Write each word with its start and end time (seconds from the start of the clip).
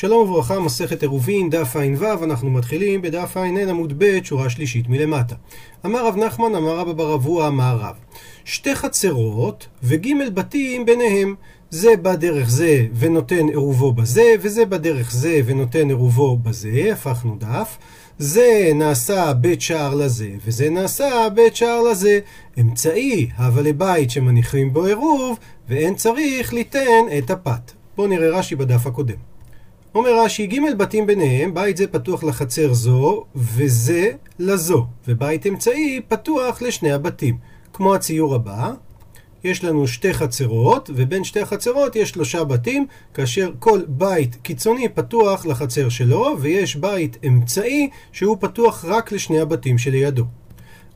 שלום 0.00 0.30
וברכה, 0.30 0.60
מסכת 0.60 1.02
עירובין, 1.02 1.50
דף 1.50 1.76
ע"ו, 1.76 2.24
אנחנו 2.24 2.50
מתחילים 2.50 3.02
בדף 3.02 3.36
ע"ן 3.36 3.68
עמוד 3.68 3.94
ב', 3.98 4.24
שורה 4.24 4.50
שלישית 4.50 4.88
מלמטה. 4.88 5.34
אמר 5.86 6.06
רב 6.06 6.16
נחמן, 6.16 6.54
אמר 6.54 6.78
רבא 6.78 6.92
בר 6.92 7.14
אבוה, 7.14 7.48
אמר 7.48 7.78
רב. 7.80 7.94
שתי 8.44 8.74
חצרות 8.74 9.66
וג' 9.82 10.08
בתים 10.34 10.84
ביניהם. 10.84 11.34
זה 11.70 11.96
בא 12.02 12.14
דרך 12.14 12.50
זה 12.50 12.86
ונותן 12.94 13.48
עירובו 13.48 13.92
בזה, 13.92 14.34
וזה 14.40 14.66
בדרך 14.66 15.12
זה 15.12 15.40
ונותן 15.44 15.88
עירובו 15.88 16.36
בזה, 16.36 16.88
הפכנו 16.92 17.36
דף. 17.38 17.78
זה 18.18 18.70
נעשה 18.74 19.32
בית 19.32 19.60
שער 19.60 19.94
לזה, 19.94 20.30
וזה 20.46 20.70
נעשה 20.70 21.28
בית 21.34 21.56
שער 21.56 21.82
לזה. 21.82 22.20
אמצעי, 22.60 23.28
הווה 23.38 23.62
לבית 23.62 24.10
שמניחים 24.10 24.72
בו 24.72 24.84
עירוב, 24.84 25.38
ואין 25.68 25.94
צריך 25.94 26.52
ליתן 26.52 27.04
את 27.18 27.30
הפת. 27.30 27.72
בואו 27.96 28.08
נראה 28.08 28.28
רש"י 28.38 28.54
בדף 28.56 28.86
הקודם. 28.86 29.29
אומר 29.94 30.24
רש"י, 30.24 30.46
ג' 30.46 30.76
בתים 30.78 31.06
ביניהם, 31.06 31.54
בית 31.54 31.76
זה 31.76 31.86
פתוח 31.86 32.24
לחצר 32.24 32.72
זו, 32.72 33.24
וזה 33.34 34.10
לזו, 34.38 34.86
ובית 35.08 35.46
אמצעי 35.46 36.00
פתוח 36.08 36.62
לשני 36.62 36.92
הבתים. 36.92 37.36
כמו 37.72 37.94
הציור 37.94 38.34
הבא, 38.34 38.72
יש 39.44 39.64
לנו 39.64 39.86
שתי 39.88 40.14
חצרות, 40.14 40.90
ובין 40.94 41.24
שתי 41.24 41.40
החצרות 41.40 41.96
יש 41.96 42.10
שלושה 42.10 42.44
בתים, 42.44 42.86
כאשר 43.14 43.50
כל 43.58 43.80
בית 43.88 44.34
קיצוני 44.34 44.88
פתוח 44.88 45.46
לחצר 45.46 45.88
שלו, 45.88 46.36
ויש 46.40 46.76
בית 46.76 47.16
אמצעי 47.26 47.90
שהוא 48.12 48.36
פתוח 48.40 48.84
רק 48.84 49.12
לשני 49.12 49.40
הבתים 49.40 49.78
שלידו. 49.78 50.24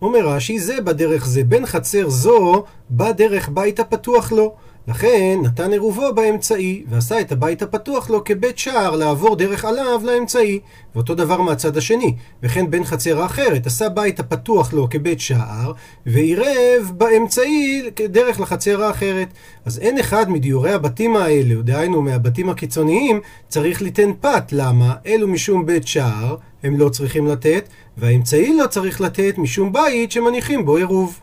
אומר 0.02 0.28
רש"י, 0.28 0.58
זה 0.58 0.80
בדרך 0.80 1.27
זה, 1.27 1.45
בין 1.45 1.66
חצר 1.66 2.08
זו, 2.11 2.64
בדרך 2.91 3.48
בית 3.48 3.80
הפתוח 3.80 4.33
לו. 4.33 4.55
לכן 4.88 5.38
נתן 5.43 5.73
עירובו 5.73 6.15
באמצעי, 6.15 6.84
ועשה 6.88 7.20
את 7.20 7.33
הבית 7.33 7.62
הפתוח 7.62 8.11
לו 8.11 8.25
כבית 8.25 8.59
שער 8.59 8.97
לעבור 8.97 9.37
דרך 9.37 9.65
עליו 9.65 10.01
לאמצעי. 10.05 10.61
ואותו 10.95 11.15
דבר 11.15 11.41
מהצד 11.41 11.77
השני, 11.77 12.15
וכן 12.42 12.70
בן 12.70 12.84
חצר 12.84 13.23
האחרת, 13.23 13.67
עשה 13.67 13.89
בית 13.89 14.20
הפתוח 14.20 14.73
לו 14.73 14.89
כבית 14.91 15.20
שער, 15.20 15.73
ועירב 16.06 16.92
באמצעי 16.97 17.83
דרך 18.08 18.41
לחצר 18.41 18.83
האחרת. 18.84 19.28
אז 19.64 19.78
אין 19.78 19.98
אחד 19.98 20.31
מדיורי 20.31 20.73
הבתים 20.73 21.17
האלה, 21.17 21.62
דהיינו 21.62 22.03
מהבתים 22.03 22.48
הקיצוניים, 22.48 23.20
צריך 23.48 23.83
ליתן 23.83 24.11
פת. 24.20 24.53
למה? 24.53 24.95
אלו 25.06 25.28
משום 25.28 25.67
בית 25.67 25.86
שער, 25.86 26.36
הם 26.62 26.78
לא 26.78 26.89
צריכים 26.89 27.27
לתת, 27.27 27.69
והאמצעי 27.97 28.56
לא 28.56 28.67
צריך 28.67 29.01
לתת 29.01 29.39
משום 29.39 29.73
בית 29.73 30.12
שמניחים 30.12 30.64
בו 30.64 30.77
עירוב. 30.77 31.20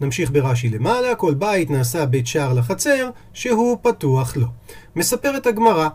נמשיך 0.00 0.30
ברש"י 0.30 0.68
למעלה, 0.68 1.14
כל 1.14 1.34
בית 1.34 1.70
נעשה 1.70 2.06
בית 2.06 2.26
שער 2.26 2.52
לחצר, 2.52 3.10
שהוא 3.32 3.76
פתוח 3.82 4.36
לו. 4.36 4.46
מספרת 4.96 5.46
הגמרא, 5.46 5.88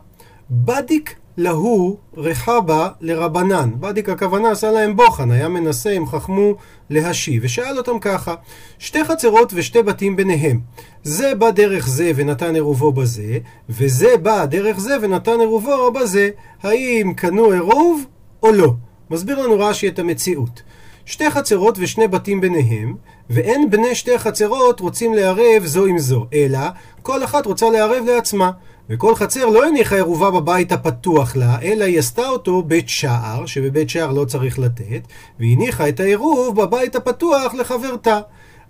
בדיק 0.52 1.16
להו 1.38 1.98
רחבה 2.18 2.90
לרבנן. 3.02 3.72
בדיק 3.80 4.10
הכוונה 4.10 4.52
עשה 4.52 4.72
להם 4.72 4.96
בוחן, 4.96 5.32
היה 5.32 5.50
מנסה, 5.50 5.96
הם 5.96 6.06
חכמו 6.06 6.56
להשיב, 6.90 7.42
ושאל 7.46 7.78
אותם 7.78 8.00
ככה, 8.00 8.36
שתי 8.80 9.04
חצרות 9.04 9.54
ושתי 9.56 9.84
בתים 9.84 10.16
ביניהם. 10.16 10.60
זה 11.04 11.36
בא 11.36 11.50
דרך 11.50 11.88
זה 11.88 12.12
ונתן 12.16 12.56
עירובו 12.56 12.92
בזה, 12.92 13.38
וזה 13.70 14.18
בא 14.22 14.46
דרך 14.46 14.80
זה 14.80 14.98
ונתן 15.02 15.40
עירובו 15.40 15.92
בזה. 15.92 16.30
האם 16.64 17.14
קנו 17.16 17.52
עירוב 17.52 18.06
או 18.44 18.52
לא? 18.52 18.74
מסביר 19.10 19.44
לנו 19.44 19.60
רש"י 19.60 19.88
את 19.88 20.00
המציאות. 20.00 20.62
שתי 21.06 21.30
חצרות 21.32 21.78
ושני 21.80 22.08
בתים 22.08 22.42
ביניהם, 22.42 22.96
ואין 23.30 23.70
בני 23.70 23.96
שתי 23.96 24.20
חצרות 24.20 24.80
רוצים 24.80 25.14
לערב 25.14 25.66
זו 25.66 25.86
עם 25.86 26.00
זו, 26.00 26.26
אלא 26.34 26.60
כל 27.02 27.24
אחת 27.24 27.46
רוצה 27.46 27.70
לערב 27.70 28.06
לעצמה. 28.06 28.52
וכל 28.90 29.16
חצר 29.16 29.46
לא 29.46 29.68
הניחה 29.68 29.96
עירובה 29.96 30.32
בבית 30.32 30.72
הפתוח 30.72 31.36
לה, 31.36 31.62
אלא 31.62 31.84
היא 31.84 32.00
עשתה 32.00 32.30
אותו 32.30 32.64
בית 32.64 32.90
שער, 32.90 33.46
שבבית 33.46 33.90
שער 33.90 34.12
לא 34.12 34.26
צריך 34.26 34.60
לתת, 34.60 35.02
והניחה 35.40 35.90
את 35.90 36.00
העירוב 36.00 36.62
בבית 36.62 36.96
הפתוח 36.96 37.54
לחברתה. 37.54 38.20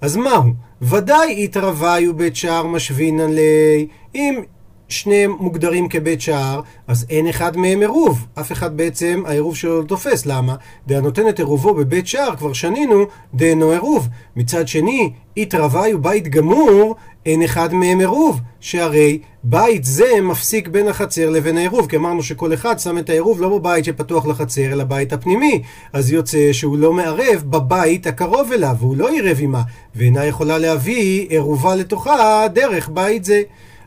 אז 0.02 0.16
מהו? 0.16 0.54
ודאי 0.82 1.44
התרוויו 1.44 2.14
בית 2.14 2.36
שער 2.36 2.68
משווינן 2.68 3.34
לי, 3.34 3.88
אם 4.16 4.42
שניהם 4.94 5.36
מוגדרים 5.40 5.90
כבית 5.90 6.22
שער, 6.22 6.62
אז 6.88 7.06
אין 7.10 7.28
אחד 7.28 7.58
מהם 7.58 7.80
עירוב. 7.80 8.26
אף 8.40 8.52
אחד 8.52 8.78
בעצם, 8.78 9.24
העירוב 9.26 9.56
שלו 9.56 9.82
לא 9.82 9.86
תופס. 9.88 10.26
למה? 10.26 10.56
דהנותן 10.88 11.30
את 11.30 11.40
עירובו 11.40 11.74
בבית 11.74 12.08
שער, 12.08 12.36
כבר 12.36 12.54
שנינו, 12.54 13.06
דהנו 13.34 13.72
עירוב. 13.72 14.08
מצד 14.36 14.68
שני, 14.68 15.12
התרוויו 15.38 16.02
בית 16.02 16.28
גמור, 16.28 16.96
אין 17.26 17.44
אחד 17.44 17.74
מהם 17.74 18.00
עירוב. 18.00 18.42
שהרי 18.60 19.20
בית 19.44 19.84
זה 19.84 20.22
מפסיק 20.22 20.68
בין 20.68 20.88
החצר 20.88 21.30
לבין 21.30 21.58
העירוב. 21.58 21.88
כי 21.90 21.96
אמרנו 21.96 22.24
שכל 22.24 22.54
אחד 22.54 22.80
שם 22.80 22.98
את 22.98 23.10
העירוב 23.10 23.42
לא 23.42 23.58
בבית 23.58 23.86
שפתוח 23.86 24.26
לחצר, 24.26 24.74
אלא 24.74 24.84
בית 24.84 25.14
הפנימי. 25.14 25.62
אז 25.94 26.12
יוצא 26.12 26.54
שהוא 26.54 26.78
לא 26.78 26.94
מערב 26.94 27.44
בבית 27.50 28.08
הקרוב 28.08 28.52
אליו, 28.52 28.76
והוא 28.80 28.98
לא 28.98 29.10
עירב 29.10 29.40
עימה, 29.40 29.62
ואינה 29.96 30.26
יכולה 30.26 30.58
להביא 30.58 31.28
עירובה 31.30 31.76
לתוכה 31.76 32.48
דרך 32.54 32.90
בית 32.94 33.26
זה. 33.26 33.42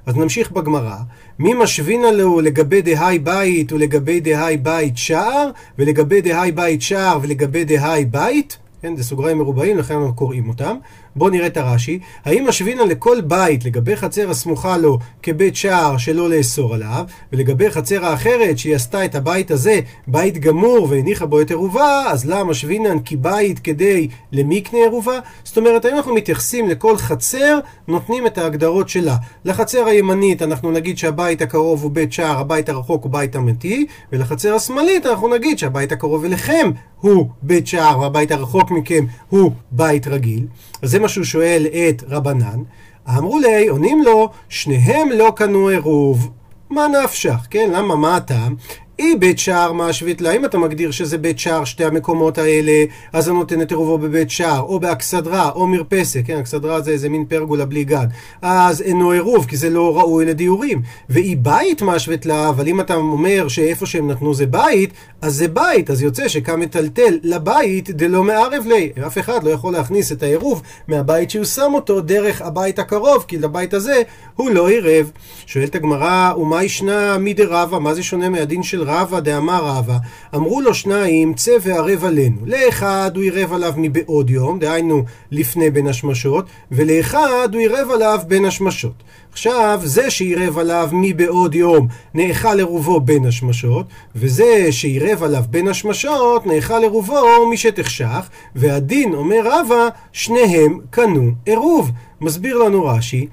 אז 0.06 0.16
נמשיך 0.16 0.50
בגמרא. 0.50 0.96
מי 1.38 1.54
משווינה 1.54 2.10
לו 2.10 2.40
לגבי 2.40 2.82
דהי 2.82 3.18
בית 3.18 3.72
ולגבי 3.72 4.20
דהי 4.20 4.56
בית 4.56 4.96
שער, 4.96 5.50
ולגבי 5.78 6.20
דהי 6.20 6.52
בית 6.52 6.82
שער 6.82 7.18
ולגבי 7.22 7.64
דהי 7.64 8.04
בית? 8.04 8.56
כן, 8.82 8.96
זה 8.96 9.04
סוגריים 9.04 9.38
מרובעים, 9.38 9.78
לכן 9.78 9.94
אנחנו 9.94 10.14
קוראים 10.14 10.48
אותם. 10.48 10.76
בואו 11.16 11.30
נראה 11.30 11.46
את 11.46 11.56
הרש"י. 11.56 11.98
האם 12.24 12.48
משווינה 12.48 12.84
לכל 12.84 13.20
בית 13.20 13.64
לגבי 13.64 13.96
חצר 13.96 14.30
הסמוכה 14.30 14.76
לו 14.76 14.98
כבית 15.22 15.56
שער 15.56 15.96
שלא 15.96 16.30
לאסור 16.30 16.74
עליו, 16.74 17.04
ולגבי 17.32 17.70
חצר 17.70 18.04
האחרת 18.04 18.58
שהיא 18.58 18.76
עשתה 18.76 19.04
את 19.04 19.14
הבית 19.14 19.50
הזה 19.50 19.80
בית 20.06 20.38
גמור 20.38 20.86
והניחה 20.90 21.26
בו 21.26 21.40
את 21.40 21.50
עירובה, 21.50 22.04
אז 22.10 22.24
למה 22.24 22.44
משווינן 22.44 22.96
כבית 23.04 23.58
כדי 23.58 24.08
למקנה 24.32 24.78
עירובה? 24.78 25.18
זאת 25.44 25.58
אומרת, 25.58 25.84
האם 25.84 25.96
אנחנו 25.96 26.14
מתייחסים 26.14 26.68
לכל 26.68 26.96
חצר, 26.96 27.58
נותנים 27.88 28.26
את 28.26 28.38
ההגדרות 28.38 28.88
שלה. 28.88 29.16
לחצר 29.44 29.86
הימנית 29.86 30.42
אנחנו 30.42 30.70
נגיד 30.70 30.98
שהבית 30.98 31.42
הקרוב 31.42 31.82
הוא 31.82 31.90
בית 31.90 32.12
שער, 32.12 32.38
הבית 32.38 32.68
הרחוק 32.68 33.04
הוא 33.04 33.12
בית 33.12 33.36
אמיתי, 33.36 33.86
ולחצר 34.12 34.54
השמאלית 34.54 35.06
אנחנו 35.06 35.28
נגיד 35.28 35.58
שהבית 35.58 35.92
הקרוב 35.92 36.24
אליכם 36.24 36.70
הוא 37.00 37.28
בית 37.42 37.66
שער, 37.66 38.00
והבית 38.00 38.32
הרחוק 38.32 38.70
מכם 38.70 39.04
הוא 39.28 39.52
בית 39.72 40.06
רגיל. 40.06 40.46
אז 40.82 40.90
זה 40.90 40.98
מה 40.98 41.08
שהוא 41.08 41.24
שואל 41.24 41.66
את 41.88 42.02
רבנן. 42.08 42.62
אמרו 43.08 43.38
לי, 43.38 43.68
עונים 43.68 44.02
לו, 44.02 44.30
שניהם 44.48 45.08
לא 45.10 45.32
קנו 45.36 45.68
עירוב. 45.68 46.30
מה 46.70 46.86
נפשך, 46.88 47.46
כן? 47.50 47.70
למה, 47.72 47.96
מה 47.96 48.16
הטעם? 48.16 48.54
אי 48.98 49.14
בית 49.16 49.38
שער 49.38 49.72
משווית 49.72 50.20
לה, 50.20 50.32
אם 50.32 50.44
אתה 50.44 50.58
מגדיר 50.58 50.90
שזה 50.90 51.18
בית 51.18 51.38
שער 51.38 51.64
שתי 51.64 51.84
המקומות 51.84 52.38
האלה, 52.38 52.84
אז 53.12 53.28
אני 53.28 53.36
נותן 53.38 53.62
את 53.62 53.70
עירובו 53.70 53.98
בבית 53.98 54.30
שער, 54.30 54.60
או 54.60 54.80
באכסדרה, 54.80 55.50
או 55.50 55.66
מרפסת, 55.66 56.20
כן, 56.24 56.38
אכסדרה 56.38 56.80
זה 56.80 56.90
איזה 56.90 57.08
מין 57.08 57.24
פרגולה 57.24 57.64
בלי 57.64 57.84
גג, 57.84 58.06
אז 58.42 58.82
אינו 58.82 59.10
עירוב, 59.10 59.46
כי 59.46 59.56
זה 59.56 59.70
לא 59.70 59.98
ראוי 59.98 60.24
לדיורים. 60.24 60.82
ואי 61.08 61.36
בית 61.36 61.82
משווית 61.82 62.26
לה, 62.26 62.48
אבל 62.48 62.68
אם 62.68 62.80
אתה 62.80 62.94
אומר 62.94 63.48
שאיפה 63.48 63.86
שהם 63.86 64.10
נתנו 64.10 64.34
זה 64.34 64.46
בית, 64.46 64.90
אז 65.22 65.34
זה 65.34 65.48
בית, 65.48 65.90
אז 65.90 66.02
יוצא 66.02 66.28
שקם 66.28 66.60
מטלטל 66.60 67.18
לבית 67.22 67.90
דלא 67.90 68.22
מערב 68.22 68.64
לי. 68.66 68.92
אף 69.06 69.18
אחד 69.18 69.44
לא 69.44 69.50
יכול 69.50 69.72
להכניס 69.72 70.12
את 70.12 70.22
העירוב 70.22 70.62
מהבית 70.88 71.30
שהוא 71.30 71.44
שם 71.44 71.70
אותו 71.74 72.00
דרך 72.00 72.42
הבית 72.42 72.78
הקרוב, 72.78 73.24
כי 73.28 73.38
לבית 73.38 73.74
הזה 73.74 74.02
הוא 74.36 74.50
לא 74.50 74.68
עירב. 74.68 75.10
שואלת 75.46 75.74
הגמרא, 75.74 76.32
ומה 76.36 76.64
ישנה 76.64 77.18
מי 77.18 77.34
דרבה, 77.34 77.78
מה 77.78 77.94
זה 77.94 78.02
שונה 78.02 78.28
מהדין 78.28 78.62
של 78.62 78.85
רבא 78.86 79.20
דאמר 79.20 79.64
רבא, 79.64 79.96
אמרו 80.34 80.60
לו 80.60 80.74
שניים, 80.74 81.34
צא 81.34 81.56
וערב 81.62 82.04
עלינו. 82.04 82.36
לאחד 82.46 83.10
הוא 83.14 83.22
עירב 83.22 83.52
עליו 83.52 83.74
מבעוד 83.76 84.30
יום, 84.30 84.58
דהיינו 84.58 85.02
לפני 85.30 85.70
בין 85.70 85.86
השמשות, 85.86 86.46
ולאחד 86.72 87.48
הוא 87.52 87.60
עירב 87.60 87.90
עליו 87.90 88.20
בין 88.28 88.44
השמשות. 88.44 89.02
עכשיו, 89.32 89.80
זה 89.84 90.10
שעירב 90.10 90.58
עליו 90.58 90.88
מבעוד 90.92 91.54
יום 91.54 91.88
נאכל 92.14 92.56
עירובו 92.58 93.00
בין 93.00 93.26
השמשות, 93.26 93.86
וזה 94.14 94.72
שעירב 94.72 95.22
עליו 95.22 95.44
בין 95.50 95.68
השמשות 95.68 96.46
נאכל 96.46 96.82
עירובו 96.82 97.50
משתחשך, 97.52 98.28
והדין, 98.54 99.14
אומר 99.14 99.40
רבא, 99.44 99.88
שניהם 100.12 100.78
קנו 100.90 101.30
עירוב. 101.44 101.90
מסביר 102.20 102.58
לנו 102.58 102.84
רש"י, 102.84 103.26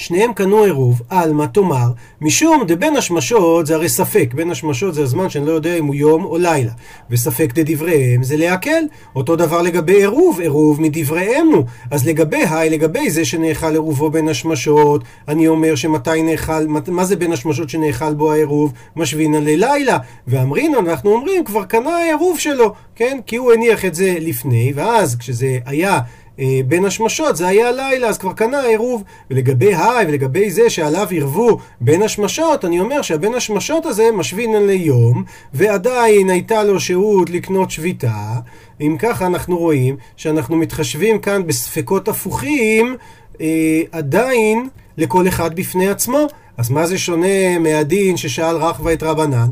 שניהם 0.00 0.32
קנו 0.32 0.62
עירוב, 0.62 1.02
עלמא 1.08 1.44
תאמר, 1.44 1.90
משום 2.20 2.64
דבין 2.66 2.96
השמשות 2.96 3.66
זה 3.66 3.74
הרי 3.74 3.88
ספק, 3.88 4.34
בין 4.34 4.50
השמשות 4.50 4.94
זה 4.94 5.02
הזמן 5.02 5.30
שאני 5.30 5.46
לא 5.46 5.52
יודע 5.52 5.74
אם 5.74 5.86
הוא 5.86 5.94
יום 5.94 6.24
או 6.24 6.38
לילה, 6.38 6.72
וספק 7.10 7.52
דדבריהם 7.54 8.22
זה 8.22 8.36
להקל, 8.36 8.84
אותו 9.16 9.36
דבר 9.36 9.62
לגבי 9.62 9.92
עירוב, 9.92 10.40
עירוב 10.40 10.80
מדבריהם 10.80 11.46
הוא, 11.46 11.64
אז 11.90 12.06
לגבי 12.06 12.42
היי, 12.50 12.70
לגבי 12.70 13.10
זה 13.10 13.24
שנאכל 13.24 13.72
עירובו 13.72 14.10
בין 14.10 14.28
השמשות, 14.28 15.04
אני 15.28 15.48
אומר 15.48 15.74
שמתי 15.74 16.22
נאכל, 16.22 16.66
מה 16.88 17.04
זה 17.04 17.16
בין 17.16 17.32
השמשות 17.32 17.70
שנאכל 17.70 18.14
בו 18.14 18.32
העירוב? 18.32 18.72
משווינא 18.96 19.36
ללילה, 19.36 19.98
ואמרינן, 20.28 20.86
אנחנו 20.86 21.12
אומרים, 21.12 21.44
כבר 21.44 21.64
קנה 21.64 21.96
העירוב 21.96 22.38
שלו, 22.38 22.74
כן? 22.96 23.18
כי 23.26 23.36
הוא 23.36 23.52
הניח 23.52 23.84
את 23.84 23.94
זה 23.94 24.16
לפני, 24.20 24.72
ואז 24.74 25.16
כשזה 25.16 25.58
היה 25.66 25.98
בין 26.68 26.84
השמשות 26.84 27.36
זה 27.36 27.48
היה 27.48 27.72
לילה, 27.72 28.08
אז 28.08 28.18
כבר 28.18 28.32
קנה 28.32 28.62
עירוב. 28.62 29.02
ולגבי 29.30 29.74
היי 29.74 30.06
ולגבי 30.08 30.50
זה 30.50 30.70
שעליו 30.70 31.06
עירבו 31.10 31.58
בין 31.80 32.02
השמשות, 32.02 32.64
אני 32.64 32.80
אומר 32.80 33.02
שהבין 33.02 33.34
השמשות 33.34 33.86
הזה 33.86 34.08
משווין 34.14 34.66
ליום, 34.66 35.24
ועדיין 35.54 36.30
הייתה 36.30 36.64
לו 36.64 36.80
שהות 36.80 37.30
לקנות 37.30 37.70
שביתה. 37.70 38.32
אם 38.80 38.96
ככה 38.98 39.26
אנחנו 39.26 39.58
רואים 39.58 39.96
שאנחנו 40.16 40.56
מתחשבים 40.56 41.18
כאן 41.18 41.46
בספקות 41.46 42.08
הפוכים, 42.08 42.96
אה, 43.40 43.82
עדיין 43.92 44.68
לכל 44.96 45.28
אחד 45.28 45.54
בפני 45.54 45.88
עצמו. 45.88 46.26
אז 46.56 46.70
מה 46.70 46.86
זה 46.86 46.98
שונה 46.98 47.58
מהדין 47.58 48.16
ששאל 48.16 48.56
רחווה 48.56 48.92
את 48.92 49.02
רבנן? 49.02 49.48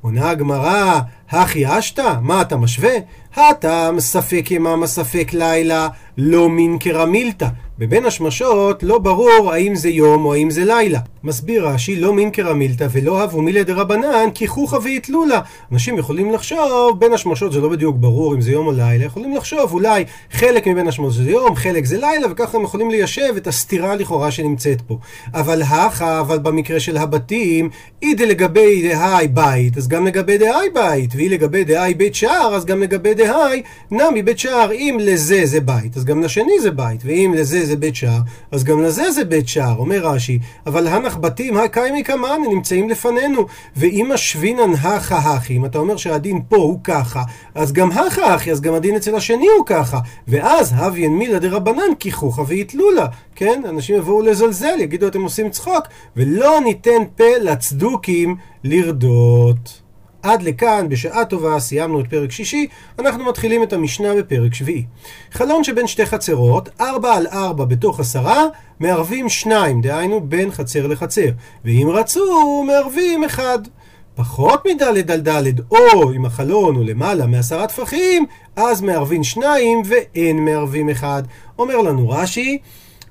עונה 0.00 0.30
הגמרא, 0.30 1.00
הכי 1.30 1.78
אשתא? 1.78 2.14
מה 2.22 2.40
אתה 2.40 2.56
משווה? 2.56 2.94
הטעם 3.36 4.00
ספק 4.00 4.50
יממה 4.50 4.86
ספק 4.86 5.30
לילה, 5.32 5.88
לא 6.18 6.48
מין 6.48 6.78
קרמילתא. 6.78 7.46
בבין 7.78 8.06
השמשות 8.06 8.82
לא 8.82 8.98
ברור 8.98 9.52
האם 9.52 9.74
זה 9.74 9.88
יום 9.88 10.24
או 10.24 10.34
האם 10.34 10.50
זה 10.50 10.64
לילה. 10.64 10.98
מסביר 11.24 11.68
רש"י, 11.68 11.96
לא 11.96 12.12
מין 12.12 12.30
קרמילתא 12.30 12.86
ולא 12.92 13.22
הבו 13.22 13.42
מילי 13.42 13.64
דרבנן, 13.64 14.30
כי 14.34 14.48
חוכא 14.48 14.76
ואיתלולה. 14.82 15.40
אנשים 15.72 15.98
יכולים 15.98 16.32
לחשוב, 16.32 17.00
בין 17.00 17.12
השמשות 17.12 17.52
זה 17.52 17.60
לא 17.60 17.68
בדיוק 17.68 17.96
ברור 17.96 18.34
אם 18.34 18.40
זה 18.40 18.50
יום 18.50 18.66
או 18.66 18.72
לילה, 18.72 19.04
יכולים 19.04 19.36
לחשוב 19.36 19.72
אולי 19.72 20.04
חלק 20.32 20.66
מבין 20.66 20.88
השמשות 20.88 21.24
זה 21.24 21.30
יום, 21.30 21.54
חלק 21.54 21.84
זה 21.84 21.98
לילה, 21.98 22.26
וככה 22.30 22.58
הם 22.58 22.64
יכולים 22.64 22.90
ליישב 22.90 23.34
את 23.36 23.46
הסתירה 23.46 23.94
לכאורה 23.94 24.30
שנמצאת 24.30 24.80
פה. 24.80 24.98
אבל 25.34 25.62
הכא, 25.62 26.20
אבל 26.20 26.38
במקרה 26.38 26.80
של 26.80 26.96
הבתים, 26.96 27.70
אי 28.02 28.14
דלגבי 28.14 28.88
דהי 28.88 29.28
בית, 29.28 29.76
אז 29.76 29.88
גם 29.88 30.06
לגבי 30.06 30.38
דהי 30.38 30.70
בית, 30.74 31.10
ואי 31.18 31.28
לגבי 31.28 31.64
דהי 31.64 31.94
בית 31.94 32.14
שער, 32.14 32.54
אז 32.54 32.64
גם 32.64 32.82
לגבי 32.82 33.14
דהי 33.14 33.62
נמי 33.90 34.22
בית 34.22 34.38
שער. 34.38 34.72
אם 34.72 34.98
לזה 35.00 35.46
זה 35.46 35.60
בית, 35.60 35.96
אז 35.96 36.04
גם 36.04 36.22
לשני 36.22 36.60
זה 36.62 36.70
בית, 36.70 37.00
ואם 37.04 37.34
לזה 37.36 37.66
זה 37.66 37.76
בית 37.76 37.96
שער, 37.96 38.20
אז 38.50 38.64
גם 38.64 38.82
לזה 38.82 39.10
זה 39.10 39.24
בית 39.24 39.48
שער, 39.48 39.76
אומר 39.78 40.06
רש"י, 40.06 40.38
אבל 40.66 40.86
הנח 40.86 41.16
בתים 41.16 41.56
הקיימי 41.56 42.04
כמאן 42.04 42.40
נמצאים 42.50 42.90
לפנינו, 42.90 43.46
ואם 43.76 44.12
השבינן 44.12 44.72
הכא 44.74 45.14
הכי, 45.14 45.56
אם 45.56 45.64
אתה 45.64 45.78
אומר 45.78 45.96
שהדין 45.96 46.42
פה 46.48 46.56
הוא 46.56 46.80
ככה, 46.84 47.22
אז 47.54 47.72
גם 47.72 47.90
הכא 47.90 48.20
הכי, 48.20 48.52
אז 48.52 48.60
גם 48.60 48.74
הדין 48.74 48.96
אצל 48.96 49.14
השני 49.14 49.46
הוא 49.58 49.66
ככה, 49.66 49.98
ואז 50.28 50.72
הוויין 50.72 51.12
מילא 51.12 51.38
דרבנן 51.38 51.94
כי 51.98 52.12
חוכא 52.12 52.42
ואיתלולה, 52.46 53.06
כן? 53.34 53.62
אנשים 53.68 53.96
יבואו 53.96 54.22
לזלזל, 54.22 54.80
יגידו 54.80 55.08
אתם 55.08 55.22
עושים 55.22 55.50
צחוק, 55.50 55.82
ולא 56.16 56.60
ניתן 56.64 57.02
פה 57.16 57.38
לצדוקים 57.40 58.36
לרדות. 58.64 59.87
עד 60.22 60.42
לכאן, 60.42 60.88
בשעה 60.88 61.24
טובה, 61.24 61.60
סיימנו 61.60 62.00
את 62.00 62.06
פרק 62.10 62.30
שישי, 62.30 62.66
אנחנו 62.98 63.24
מתחילים 63.24 63.62
את 63.62 63.72
המשנה 63.72 64.14
בפרק 64.14 64.54
שביעי. 64.54 64.84
חלון 65.32 65.64
שבין 65.64 65.86
שתי 65.86 66.06
חצרות, 66.06 66.68
ארבע 66.80 67.14
על 67.14 67.26
ארבע 67.26 67.64
בתוך 67.64 68.00
עשרה, 68.00 68.44
מערבים 68.80 69.28
שניים, 69.28 69.80
דהיינו 69.80 70.20
בין 70.20 70.50
חצר 70.50 70.86
לחצר. 70.86 71.28
ואם 71.64 71.88
רצו, 71.92 72.64
מערבים 72.66 73.24
אחד. 73.24 73.58
פחות 74.14 74.66
מדלת 74.66 75.10
על 75.10 75.20
דלת, 75.20 75.54
או 75.70 76.12
אם 76.12 76.26
החלון 76.26 76.76
הוא 76.76 76.84
למעלה 76.84 77.26
מעשרה 77.26 77.66
טפחים, 77.66 78.26
אז 78.56 78.80
מערבים 78.80 79.24
שניים 79.24 79.82
ואין 79.84 80.44
מערבים 80.44 80.90
אחד. 80.90 81.22
אומר 81.58 81.76
לנו 81.76 82.08
רש"י, 82.08 82.58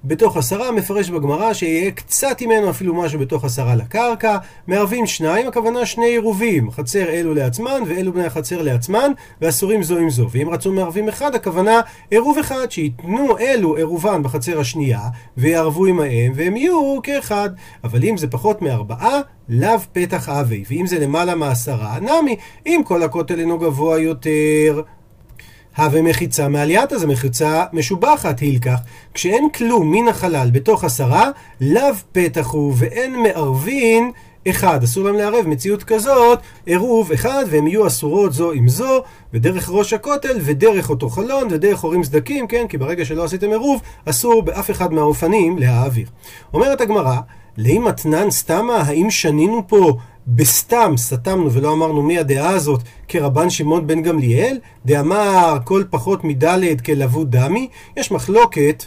בתוך 0.04 0.38
עשרה 0.38 0.72
מפרש 0.72 1.10
בגמרא 1.10 1.54
שיהיה 1.54 1.92
קצת 1.92 2.42
ממנו 2.42 2.70
אפילו 2.70 2.94
משהו 2.96 3.20
בתוך 3.20 3.46
עשרה 3.46 3.76
לקרקע, 3.76 4.38
מערבים 4.68 5.06
שניים, 5.06 5.48
הכוונה 5.48 5.86
שני 5.86 6.06
עירובים, 6.06 6.72
חצר 6.72 7.10
אלו 7.10 7.34
לעצמן 7.34 7.82
ואלו 7.88 8.14
בני 8.14 8.26
החצר 8.26 8.62
לעצמן, 8.62 9.12
ואסורים 9.42 9.84
זו 9.84 9.98
עם 9.98 10.10
זו. 10.10 10.28
ואם 10.32 10.50
רצו 10.50 10.72
מערבים 10.72 11.10
אחד, 11.10 11.36
הכוונה 11.36 11.82
עירוב 12.12 12.38
אחד, 12.38 12.72
שייתנו 12.72 13.38
אלו 13.40 13.76
עירובן 13.76 14.24
בחצר 14.24 14.60
השנייה, 14.60 15.02
ויערבו 15.38 15.86
עמהם, 15.86 16.32
והם 16.36 16.58
יהיו 16.58 17.00
כאחד. 17.04 17.50
אבל 17.84 18.04
אם 18.04 18.18
זה 18.18 18.28
פחות 18.28 18.62
מארבעה, 18.62 19.20
לאו 19.50 19.80
פתח 19.94 20.30
אבי, 20.30 20.64
ואם 20.70 20.88
זה 20.88 21.00
למעלה 21.00 21.36
מעשרה, 21.36 22.00
נמי, 22.00 22.36
אם 22.66 22.82
כל 22.86 23.04
הכותל 23.04 23.40
אינו 23.40 23.60
גבוה 23.60 24.00
יותר. 24.00 24.82
הווה 25.78 26.02
מחיצה 26.02 26.48
מעלייתא 26.48 26.98
זה 26.98 27.08
מחיצה 27.08 27.64
משובחת, 27.74 28.40
הילקח. 28.40 28.80
כשאין 29.14 29.50
כלום 29.50 29.92
מן 29.92 30.08
החלל 30.08 30.50
בתוך 30.52 30.84
עשרה, 30.84 31.30
לאו 31.62 31.82
פתח 32.12 32.48
הוא 32.48 32.74
ואין 32.78 33.24
מערבין 33.24 34.12
אחד. 34.50 34.84
אסור 34.84 35.04
להם 35.04 35.16
לערב 35.16 35.48
מציאות 35.48 35.84
כזאת, 35.84 36.40
עירוב 36.66 37.12
אחד, 37.12 37.46
והם 37.50 37.68
יהיו 37.68 37.88
אסורות 37.88 38.34
זו 38.34 38.52
עם 38.52 38.68
זו, 38.68 39.04
ודרך 39.34 39.70
ראש 39.70 39.94
הכותל, 39.94 40.38
ודרך 40.42 40.90
אותו 40.90 41.10
חלון, 41.10 41.48
ודרך 41.52 41.80
הורים 41.80 42.04
סדקים, 42.04 42.48
כן? 42.48 42.66
כי 42.70 42.78
ברגע 42.78 43.06
שלא 43.06 43.24
עשיתם 43.24 43.50
עירוב, 43.50 43.82
אסור 44.06 44.42
באף 44.42 44.72
אחד 44.72 44.94
מהאופנים 44.94 45.58
להעביר. 45.58 46.08
אומרת 46.54 46.82
הגמרא, 46.82 47.18
לאם 47.58 47.84
מתנן 47.88 48.32
סתמה, 48.32 48.76
האם 48.76 49.12
שנינו 49.12 49.68
פה 49.68 49.98
בסתם 50.28 50.94
סתמנו 50.98 51.54
ולא 51.54 51.74
אמרנו 51.74 52.02
מי 52.02 52.20
הדעה 52.20 52.50
הזאת? 52.50 52.82
כרבן 53.08 53.50
שמעון 53.50 53.88
בן 53.88 54.02
גמליאל, 54.02 54.60
דאמר 54.86 55.58
כל 55.64 55.84
פחות 55.90 56.24
מדלת 56.24 56.82
כלבוד 56.82 57.32
דמי, 57.32 57.68
יש 57.98 58.12
מחלוקת 58.12 58.84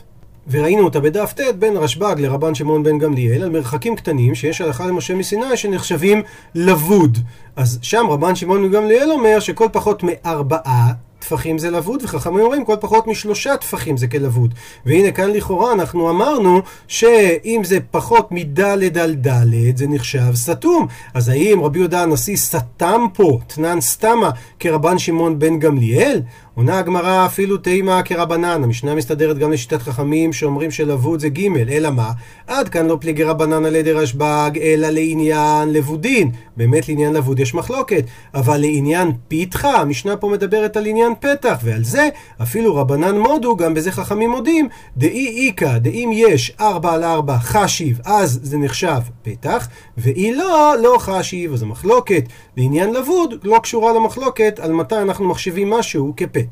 וראינו 0.50 0.84
אותה 0.84 1.00
בדף 1.00 1.32
ט' 1.32 1.40
בין 1.58 1.76
רשב"ג 1.76 2.14
לרבן 2.18 2.54
שמעון 2.54 2.82
בן 2.82 2.98
גמליאל 2.98 3.42
על 3.42 3.50
מרחקים 3.50 3.96
קטנים 3.96 4.34
שיש 4.34 4.60
הלכה 4.60 4.86
למשה 4.86 5.14
מסיני 5.14 5.56
שנחשבים 5.56 6.22
לבוד. 6.54 7.18
אז 7.56 7.78
שם 7.82 8.06
רבן 8.10 8.34
שמעון 8.34 8.62
בן 8.62 8.72
גמליאל 8.72 9.12
אומר 9.12 9.40
שכל 9.40 9.68
פחות 9.72 10.02
מארבעה 10.02 10.92
טפחים 11.20 11.58
זה 11.58 11.70
לבוד, 11.70 12.02
וחכמים 12.04 12.40
אומרים 12.40 12.64
כל 12.64 12.76
פחות 12.80 13.06
משלושה 13.06 13.56
טפחים 13.56 13.96
זה 13.96 14.06
כלבוד. 14.08 14.54
והנה 14.86 15.12
כאן 15.12 15.30
לכאורה 15.30 15.72
אנחנו 15.72 16.10
אמרנו 16.10 16.60
שאם 16.88 17.60
זה 17.64 17.78
פחות 17.90 18.32
מדלת 18.32 18.96
על 18.96 19.14
דלת 19.14 19.76
זה 19.76 19.86
נחשב 19.88 20.34
סתום. 20.34 20.86
אז 21.14 21.28
האם 21.28 21.60
רבי 21.62 21.78
יהודה 21.78 22.02
הנשיא 22.02 22.36
סתם 22.36 23.06
פה, 23.14 23.38
תנן 23.46 23.80
סתמה, 23.80 24.30
כרבן 24.60 24.98
שמעון 24.98 25.38
בן 25.38 25.58
גמליאל? 25.58 26.22
עונה 26.60 26.78
הגמרא 26.78 27.26
אפילו 27.26 27.56
תימה 27.56 28.02
כרבנן, 28.02 28.64
המשנה 28.64 28.94
מסתדרת 28.94 29.38
גם 29.38 29.52
לשיטת 29.52 29.82
חכמים 29.82 30.32
שאומרים 30.32 30.70
שלבוד 30.70 31.20
זה 31.20 31.28
ג', 31.28 31.56
אלא 31.68 31.90
מה? 31.90 32.12
עד 32.46 32.68
כאן 32.68 32.86
לא 32.86 32.98
פליגי 33.00 33.24
רבנן 33.24 33.64
על 33.64 33.74
ידי 33.74 33.92
רשב"ג, 33.92 34.50
אלא 34.62 34.88
לעניין 34.88 35.72
לבודין. 35.72 36.30
באמת 36.56 36.88
לעניין 36.88 37.12
לבוד 37.12 37.40
יש 37.40 37.54
מחלוקת, 37.54 38.04
אבל 38.34 38.60
לעניין 38.60 39.12
פיתחה, 39.28 39.80
המשנה 39.80 40.16
פה 40.16 40.28
מדברת 40.28 40.76
על 40.76 40.86
עניין 40.86 41.12
פתח, 41.20 41.58
ועל 41.64 41.84
זה 41.84 42.08
אפילו 42.42 42.76
רבנן 42.76 43.18
מודו, 43.18 43.56
גם 43.56 43.74
בזה 43.74 43.92
חכמים 43.92 44.30
מודים, 44.30 44.68
דאי 44.96 45.46
איכא, 45.46 45.78
דאם 45.78 46.10
יש 46.12 46.56
ארבע 46.60 46.92
על 46.92 47.04
ארבע 47.04 47.38
חשיב, 47.38 48.00
אז 48.04 48.40
זה 48.42 48.58
נחשב 48.58 49.00
פתח, 49.22 49.68
ואי 49.98 50.34
לא, 50.34 50.74
לא 50.82 50.96
חשיב, 50.98 51.52
אז 51.52 51.62
המחלוקת 51.62 52.24
לעניין 52.56 52.92
לבוד 52.92 53.34
לא 53.42 53.58
קשורה 53.62 53.92
למחלוקת 53.92 54.60
על 54.62 54.72
מתי 54.72 54.98
אנחנו 54.98 55.28
מחשיבים 55.28 55.70
משהו 55.70 56.12
כפתח. 56.16 56.49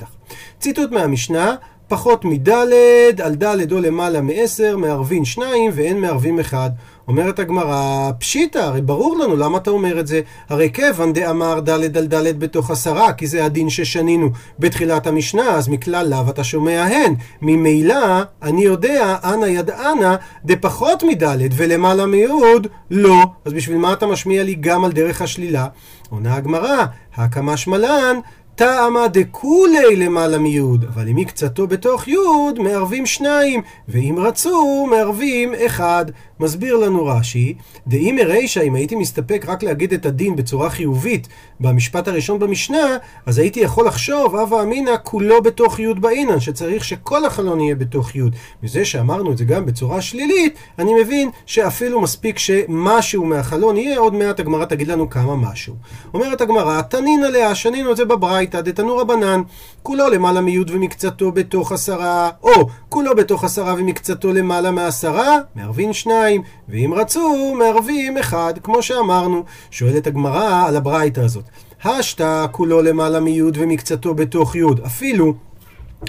ציטוט 0.60 0.90
מהמשנה, 0.90 1.54
פחות 1.88 2.24
מדלת, 2.24 3.20
על 3.20 3.34
דלת 3.34 3.72
או 3.72 3.80
למעלה 3.80 4.20
מעשר, 4.20 4.76
מערבין 4.76 5.24
שניים 5.24 5.70
ואין 5.74 6.00
מערבים 6.00 6.40
אחד. 6.40 6.70
אומרת 7.08 7.38
הגמרא, 7.38 8.10
פשיטא, 8.18 8.58
הרי 8.58 8.80
ברור 8.80 9.18
לנו 9.18 9.36
למה 9.36 9.58
אתה 9.58 9.70
אומר 9.70 10.00
את 10.00 10.06
זה. 10.06 10.20
הרי 10.48 10.70
כיוון 10.72 11.12
דאמר 11.12 11.60
דלת 11.60 11.96
על 11.96 12.06
דלת 12.06 12.38
בתוך 12.38 12.70
עשרה, 12.70 13.12
כי 13.12 13.26
זה 13.26 13.44
הדין 13.44 13.70
ששנינו 13.70 14.30
בתחילת 14.58 15.06
המשנה, 15.06 15.50
אז 15.50 15.68
מכלל 15.68 16.08
לאו 16.08 16.30
אתה 16.30 16.44
שומע 16.44 16.82
הן. 16.82 17.14
ממילא, 17.42 18.22
אני 18.42 18.62
יודע, 18.64 19.16
אנא 19.24 19.46
ידענה, 19.46 20.16
דפחות 20.44 21.02
מדלת 21.02 21.50
ולמעלה 21.54 22.06
מיוד, 22.06 22.66
לא. 22.90 23.24
אז 23.44 23.52
בשביל 23.52 23.76
מה 23.76 23.92
אתה 23.92 24.06
משמיע 24.06 24.42
לי 24.42 24.54
גם 24.54 24.84
על 24.84 24.92
דרך 24.92 25.22
השלילה? 25.22 25.66
עונה 26.10 26.34
הגמרא, 26.34 26.84
הקמא 27.16 27.56
שמלן, 27.56 28.16
טעמא 28.58 29.06
דכולי 29.06 29.96
למעלה 29.96 30.38
מיוד, 30.38 30.84
אבל 30.84 31.08
אם 31.08 31.16
מקצתו 31.16 31.66
בתוך 31.66 32.08
יוד, 32.08 32.58
מערבים 32.58 33.06
שניים, 33.06 33.62
ואם 33.88 34.14
רצו, 34.18 34.86
מערבים 34.90 35.54
אחד. 35.66 36.04
מסביר 36.40 36.76
לנו 36.76 37.06
רש"י, 37.06 37.54
דאם 37.86 38.18
הרישא, 38.22 38.60
אם 38.60 38.74
הייתי 38.74 38.96
מסתפק 38.96 39.44
רק 39.48 39.62
להגיד 39.62 39.92
את 39.92 40.06
הדין 40.06 40.36
בצורה 40.36 40.70
חיובית 40.70 41.28
במשפט 41.60 42.08
הראשון 42.08 42.38
במשנה, 42.38 42.96
אז 43.26 43.38
הייתי 43.38 43.60
יכול 43.60 43.86
לחשוב, 43.86 44.36
הווה 44.36 44.62
אמינא 44.62 44.92
כולו 45.02 45.42
בתוך 45.42 45.78
יוד 45.78 46.00
באינן, 46.00 46.40
שצריך 46.40 46.84
שכל 46.84 47.24
החלון 47.24 47.60
יהיה 47.60 47.74
בתוך 47.74 48.14
יוד. 48.14 48.36
מזה 48.62 48.84
שאמרנו 48.84 49.32
את 49.32 49.38
זה 49.38 49.44
גם 49.44 49.66
בצורה 49.66 50.00
שלילית, 50.00 50.54
אני 50.78 50.94
מבין 51.02 51.30
שאפילו 51.46 52.00
מספיק 52.00 52.38
שמשהו 52.38 53.24
מהחלון 53.24 53.76
יהיה, 53.76 53.98
עוד 53.98 54.14
מעט 54.14 54.40
הגמרא 54.40 54.64
תגיד 54.64 54.88
לנו 54.88 55.10
כמה 55.10 55.36
משהו. 55.36 55.74
אומרת 56.14 56.40
הגמרא, 56.40 56.82
תנין 56.82 57.24
עליה, 57.24 57.54
שנינו 57.54 57.92
את 57.92 57.96
זה 57.96 58.04
בברייתא, 58.04 58.60
דתנו 58.60 58.96
רבנן, 58.96 59.42
כולו 59.82 60.08
למעלה 60.08 60.40
מיוד 60.40 60.70
ומקצתו 60.70 61.32
בתוך 61.32 61.72
עשרה, 61.72 62.30
או 62.42 62.68
כולו 62.88 63.16
בתוך 63.16 63.44
עשרה 63.44 63.74
ומקצתו 63.78 64.32
למעלה 64.32 64.70
מעשרה, 64.70 65.36
מערבין 65.54 65.92
שניים, 65.92 66.27
ואם 66.68 66.94
רצו, 66.96 67.54
מערבים 67.58 68.18
אחד, 68.18 68.54
כמו 68.62 68.82
שאמרנו. 68.82 69.44
שואלת 69.70 70.06
הגמרא 70.06 70.66
על 70.68 70.76
הברייתא 70.76 71.20
הזאת. 71.20 71.44
השתא 71.84 72.46
כולו 72.52 72.82
למעלה 72.82 73.20
מיוד 73.20 73.56
ומקצתו 73.60 74.14
בתוך 74.14 74.54
יוד, 74.54 74.80
אפילו 74.86 75.34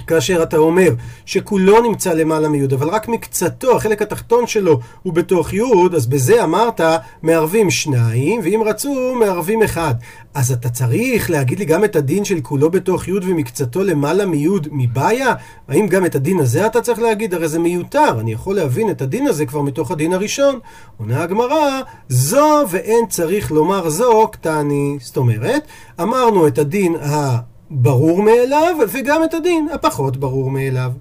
כאשר 0.07 0.43
אתה 0.43 0.57
אומר 0.57 0.89
שכולו 1.25 1.81
נמצא 1.81 2.13
למעלה 2.13 2.49
מי' 2.49 2.65
אבל 2.75 2.89
רק 2.89 3.07
מקצתו, 3.07 3.75
החלק 3.75 4.01
התחתון 4.01 4.47
שלו 4.47 4.79
הוא 5.03 5.13
בתוך 5.13 5.53
י', 5.53 5.61
אז 5.95 6.07
בזה 6.07 6.43
אמרת 6.43 6.81
מערבים 7.23 7.71
שניים, 7.71 8.41
ואם 8.43 8.61
רצו 8.65 9.15
מערבים 9.19 9.63
אחד. 9.63 9.93
אז 10.33 10.51
אתה 10.51 10.69
צריך 10.69 11.29
להגיד 11.29 11.59
לי 11.59 11.65
גם 11.65 11.83
את 11.83 11.95
הדין 11.95 12.25
של 12.25 12.41
כולו 12.41 12.69
בתוך 12.69 13.07
י' 13.07 13.11
ומקצתו 13.11 13.83
למעלה 13.83 14.25
מי' 14.25 14.47
מבעיה? 14.71 15.33
האם 15.67 15.87
גם 15.87 16.05
את 16.05 16.15
הדין 16.15 16.39
הזה 16.39 16.65
אתה 16.65 16.81
צריך 16.81 16.99
להגיד? 16.99 17.33
הרי 17.33 17.47
זה 17.47 17.59
מיותר, 17.59 18.19
אני 18.19 18.31
יכול 18.31 18.55
להבין 18.55 18.89
את 18.89 19.01
הדין 19.01 19.27
הזה 19.27 19.45
כבר 19.45 19.61
מתוך 19.61 19.91
הדין 19.91 20.13
הראשון. 20.13 20.59
עונה 20.97 21.23
הגמרא, 21.23 21.81
זו 22.09 22.63
ואין 22.69 23.05
צריך 23.09 23.51
לומר 23.51 23.89
זו 23.89 24.27
קטני. 24.31 24.97
זאת 25.01 25.17
אומרת, 25.17 25.67
אמרנו 26.01 26.47
את 26.47 26.57
הדין 26.57 26.95
ה... 26.95 27.37
ברור 27.71 28.23
מאליו, 28.23 28.77
וגם 28.89 29.23
את 29.23 29.33
הדין 29.33 29.67
הפחות 29.73 30.17
ברור 30.17 30.51
מאליו. 30.51 30.91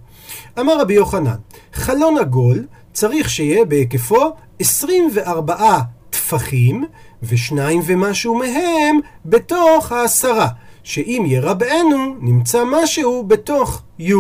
אמר 0.60 0.80
רבי 0.80 0.94
יוחנן, 0.94 1.36
חלון 1.72 2.18
עגול 2.18 2.66
צריך 2.92 3.30
שיהיה 3.30 3.64
בהיקפו 3.64 4.32
24 4.58 5.78
טפחים, 6.10 6.84
ושניים 7.22 7.80
ומשהו 7.86 8.34
מהם 8.34 8.98
בתוך 9.24 9.92
העשרה, 9.92 10.48
שאם 10.82 11.24
ירבענו, 11.26 12.14
נמצא 12.20 12.62
משהו 12.66 13.24
בתוך 13.26 13.82
י'. 13.98 14.12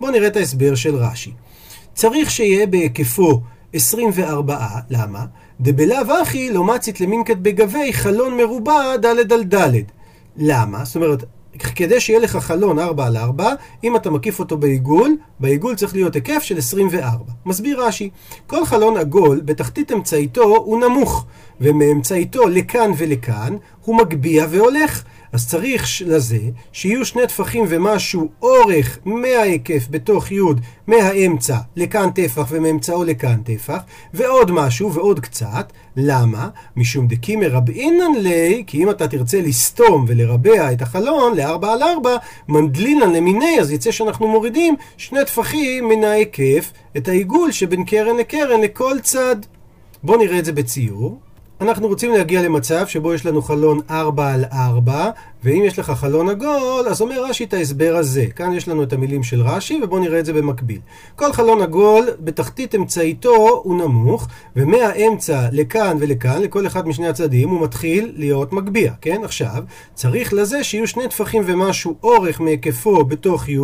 בואו 0.00 0.10
נראה 0.10 0.26
את 0.26 0.36
ההסבר 0.36 0.74
של 0.74 0.96
רש"י. 0.96 1.32
צריך 1.94 2.30
שיהיה 2.30 2.66
בהיקפו 2.66 3.40
24, 3.72 4.66
למה? 4.90 5.24
דבלאו 5.60 6.22
אחי 6.22 6.50
לא 6.50 6.64
מצית 6.64 7.00
למינקת 7.00 7.36
בגבי 7.36 7.92
חלון 7.92 8.36
מרובע 8.36 8.96
ד' 8.96 9.32
על 9.32 9.44
ד'. 9.44 9.72
למה? 10.36 10.84
זאת 10.84 10.96
אומרת, 10.96 11.24
כדי 11.62 12.00
שיהיה 12.00 12.18
לך 12.18 12.36
חלון 12.36 12.78
4 12.78 13.06
על 13.06 13.16
4, 13.16 13.52
אם 13.84 13.96
אתה 13.96 14.10
מקיף 14.10 14.38
אותו 14.38 14.56
בעיגול, 14.56 15.16
בעיגול 15.40 15.74
צריך 15.74 15.94
להיות 15.94 16.14
היקף 16.14 16.42
של 16.42 16.58
24. 16.58 17.32
מסביר 17.46 17.84
רש"י, 17.84 18.10
כל 18.46 18.66
חלון 18.66 18.96
עגול 18.96 19.40
בתחתית 19.44 19.92
אמצעיתו 19.92 20.42
הוא 20.42 20.80
נמוך, 20.80 21.26
ומאמצעיתו 21.60 22.48
לכאן 22.48 22.90
ולכאן 22.96 23.56
הוא 23.84 23.96
מגביה 23.96 24.46
והולך. 24.50 25.04
אז 25.32 25.48
צריך 25.48 26.02
לזה 26.06 26.38
שיהיו 26.72 27.04
שני 27.04 27.26
טפחים 27.26 27.64
ומשהו 27.68 28.28
אורך 28.42 28.98
מההיקף 29.04 29.86
בתוך 29.90 30.32
י' 30.32 30.40
מהאמצע 30.86 31.56
לכאן 31.76 32.10
טפח 32.10 32.46
ומאמצעו 32.48 33.04
לכאן 33.04 33.42
טפח 33.44 33.80
ועוד 34.14 34.50
משהו 34.50 34.92
ועוד 34.92 35.20
קצת. 35.20 35.72
למה? 35.96 36.48
משום 36.76 37.06
דקי 37.06 37.36
מרבעינן 37.36 38.14
לי 38.18 38.64
כי 38.66 38.82
אם 38.82 38.90
אתה 38.90 39.08
תרצה 39.08 39.40
לסתום 39.40 40.04
ולרבע 40.08 40.72
את 40.72 40.82
החלון 40.82 41.36
לארבע 41.36 41.72
על 41.72 41.82
ארבע 41.82 42.16
מנדלינן 42.48 43.12
למיני 43.12 43.60
אז 43.60 43.70
יצא 43.70 43.90
שאנחנו 43.90 44.28
מורידים 44.28 44.76
שני 44.96 45.24
טפחים 45.24 45.88
מן 45.88 46.04
ההיקף 46.04 46.72
את 46.96 47.08
העיגול 47.08 47.52
שבין 47.52 47.84
קרן 47.84 48.16
לקרן 48.16 48.60
לכל 48.60 48.96
צד. 49.02 49.36
בואו 50.02 50.18
נראה 50.18 50.38
את 50.38 50.44
זה 50.44 50.52
בציור 50.52 51.20
אנחנו 51.60 51.88
רוצים 51.88 52.12
להגיע 52.12 52.42
למצב 52.42 52.86
שבו 52.86 53.14
יש 53.14 53.26
לנו 53.26 53.42
חלון 53.42 53.80
4 53.90 54.32
על 54.32 54.44
4, 54.52 55.10
ואם 55.46 55.62
יש 55.64 55.78
לך 55.78 55.90
חלון 55.90 56.28
עגול, 56.28 56.88
אז 56.88 57.00
אומר 57.00 57.24
רש"י 57.24 57.44
את 57.44 57.54
ההסבר 57.54 57.96
הזה. 57.96 58.26
כאן 58.36 58.52
יש 58.52 58.68
לנו 58.68 58.82
את 58.82 58.92
המילים 58.92 59.22
של 59.22 59.42
רש"י, 59.42 59.80
ובואו 59.82 60.00
נראה 60.00 60.18
את 60.18 60.26
זה 60.26 60.32
במקביל. 60.32 60.80
כל 61.16 61.32
חלון 61.32 61.62
עגול, 61.62 62.08
בתחתית 62.20 62.74
אמצעיתו 62.74 63.60
הוא 63.62 63.78
נמוך, 63.78 64.28
ומהאמצע 64.56 65.48
לכאן 65.52 65.96
ולכאן, 66.00 66.42
לכל 66.42 66.66
אחד 66.66 66.88
משני 66.88 67.08
הצדדים, 67.08 67.48
הוא 67.48 67.62
מתחיל 67.62 68.12
להיות 68.16 68.52
מגביה, 68.52 68.92
כן? 69.00 69.20
עכשיו, 69.24 69.64
צריך 69.94 70.32
לזה 70.32 70.64
שיהיו 70.64 70.86
שני 70.86 71.08
טפחים 71.08 71.42
ומשהו 71.46 71.96
אורך 72.02 72.40
מהיקפו 72.40 73.04
בתוך 73.04 73.48
י', 73.48 73.58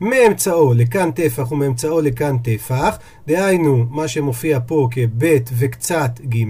מאמצעו 0.00 0.74
לכאן 0.74 1.10
טפח 1.10 1.52
ומאמצעו 1.52 2.00
לכאן 2.00 2.38
טפח, 2.38 2.98
דהיינו, 3.26 3.84
מה 3.90 4.08
שמופיע 4.08 4.58
פה 4.66 4.88
כב' 4.90 5.24
וקצת 5.58 6.20
ג', 6.28 6.44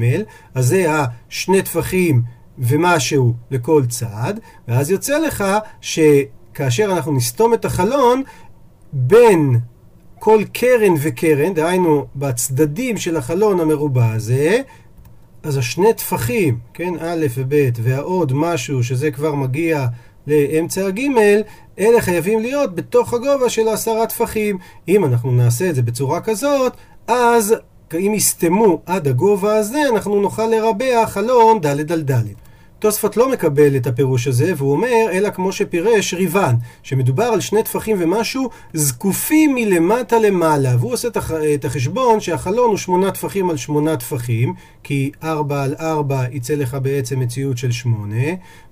אז 0.54 0.66
זה 0.66 0.86
השני 0.88 1.62
טפחים 1.62 2.37
ומשהו 2.58 3.34
לכל 3.50 3.82
צד, 3.88 4.34
ואז 4.68 4.90
יוצא 4.90 5.18
לך 5.18 5.44
שכאשר 5.80 6.84
אנחנו 6.84 7.12
נסתום 7.12 7.54
את 7.54 7.64
החלון, 7.64 8.22
בין 8.92 9.58
כל 10.18 10.42
קרן 10.52 10.94
וקרן, 11.00 11.54
דהיינו 11.54 12.06
בצדדים 12.16 12.96
של 12.96 13.16
החלון 13.16 13.60
המרובע 13.60 14.12
הזה, 14.12 14.60
אז 15.42 15.56
השני 15.56 15.94
טפחים, 15.94 16.58
כן, 16.74 16.94
א' 17.00 17.26
וב', 17.34 17.54
והעוד 17.82 18.32
משהו 18.34 18.84
שזה 18.84 19.10
כבר 19.10 19.34
מגיע 19.34 19.86
לאמצע 20.26 20.86
הג', 20.86 21.00
אלה 21.78 22.00
חייבים 22.00 22.40
להיות 22.40 22.74
בתוך 22.74 23.14
הגובה 23.14 23.48
של 23.48 23.68
עשרה 23.68 24.06
טפחים. 24.06 24.58
אם 24.88 25.04
אנחנו 25.04 25.32
נעשה 25.32 25.70
את 25.70 25.74
זה 25.74 25.82
בצורה 25.82 26.20
כזאת, 26.20 26.72
אז 27.06 27.54
אם 27.94 28.12
יסתמו 28.14 28.82
עד 28.86 29.08
הגובה 29.08 29.56
הזה, 29.56 29.78
אנחנו 29.92 30.20
נוכל 30.20 30.46
לרבע 30.46 31.06
חלון 31.06 31.60
ד' 31.60 31.92
על 31.92 32.02
ד'. 32.02 32.47
תוספות 32.78 33.16
לא 33.16 33.32
מקבל 33.32 33.76
את 33.76 33.86
הפירוש 33.86 34.26
הזה, 34.26 34.52
והוא 34.56 34.72
אומר, 34.72 35.06
אלא 35.12 35.30
כמו 35.30 35.52
שפירש 35.52 36.14
ריבן, 36.14 36.54
שמדובר 36.82 37.24
על 37.24 37.40
שני 37.40 37.62
טפחים 37.62 37.96
ומשהו 38.00 38.50
זקופים 38.74 39.54
מלמטה 39.54 40.18
למעלה. 40.18 40.76
והוא 40.78 40.92
עושה 40.92 41.08
את 41.54 41.64
החשבון 41.64 42.20
שהחלון 42.20 42.68
הוא 42.68 42.76
שמונה 42.76 43.10
טפחים 43.10 43.50
על 43.50 43.56
שמונה 43.56 43.96
טפחים, 43.96 44.54
כי 44.82 45.10
ארבע 45.22 45.62
על 45.62 45.74
ארבע 45.80 46.24
יצא 46.32 46.54
לך 46.54 46.76
בעצם 46.82 47.20
מציאות 47.20 47.58
של 47.58 47.72
שמונה, 47.72 48.26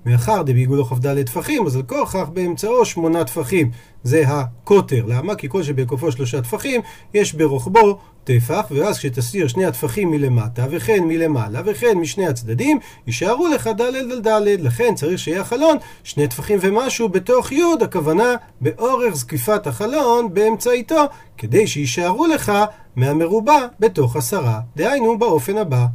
מאחר 0.05 0.41
דביגולו 0.41 0.85
כ"ד 0.85 1.23
טפחים, 1.23 1.65
אז 1.65 1.75
על 1.75 1.83
כל 1.83 2.03
כך 2.13 2.29
באמצעו 2.29 2.85
שמונה 2.85 3.23
טפחים. 3.23 3.71
זה 4.03 4.23
הקוטר. 4.27 5.03
למה? 5.07 5.35
כי 5.35 5.49
כל 5.49 5.63
שבהיקפו 5.63 6.11
שלושה 6.11 6.41
טפחים, 6.41 6.81
יש 7.13 7.33
ברוחבו 7.33 7.99
טפח, 8.27 8.65
ואז 8.71 8.97
כשתסיר 8.97 9.47
שני 9.47 9.65
הטפחים 9.65 10.11
מלמטה, 10.11 10.65
וכן 10.71 11.03
מלמעלה, 11.03 11.61
וכן 11.65 11.97
משני 11.97 12.27
הצדדים, 12.27 12.79
יישארו 13.07 13.47
לך 13.47 13.67
ד' 13.67 13.81
על 13.81 14.21
ד', 14.21 14.27
לכן 14.59 14.95
צריך 14.95 15.19
שיהיה 15.19 15.41
החלון 15.41 15.77
שני 16.03 16.27
טפחים 16.27 16.59
ומשהו 16.61 17.09
בתוך 17.09 17.51
י', 17.51 17.63
הכוונה 17.81 18.35
באורך 18.61 19.15
זקיפת 19.15 19.67
החלון 19.67 20.33
באמצעיתו, 20.33 21.05
כדי 21.37 21.67
שיישארו 21.67 22.27
לך 22.27 22.51
מהמרובע 22.95 23.67
בתוך 23.79 24.15
עשרה, 24.15 24.59
דהיינו 24.75 25.17
באופן 25.17 25.57
הבא. 25.57 25.85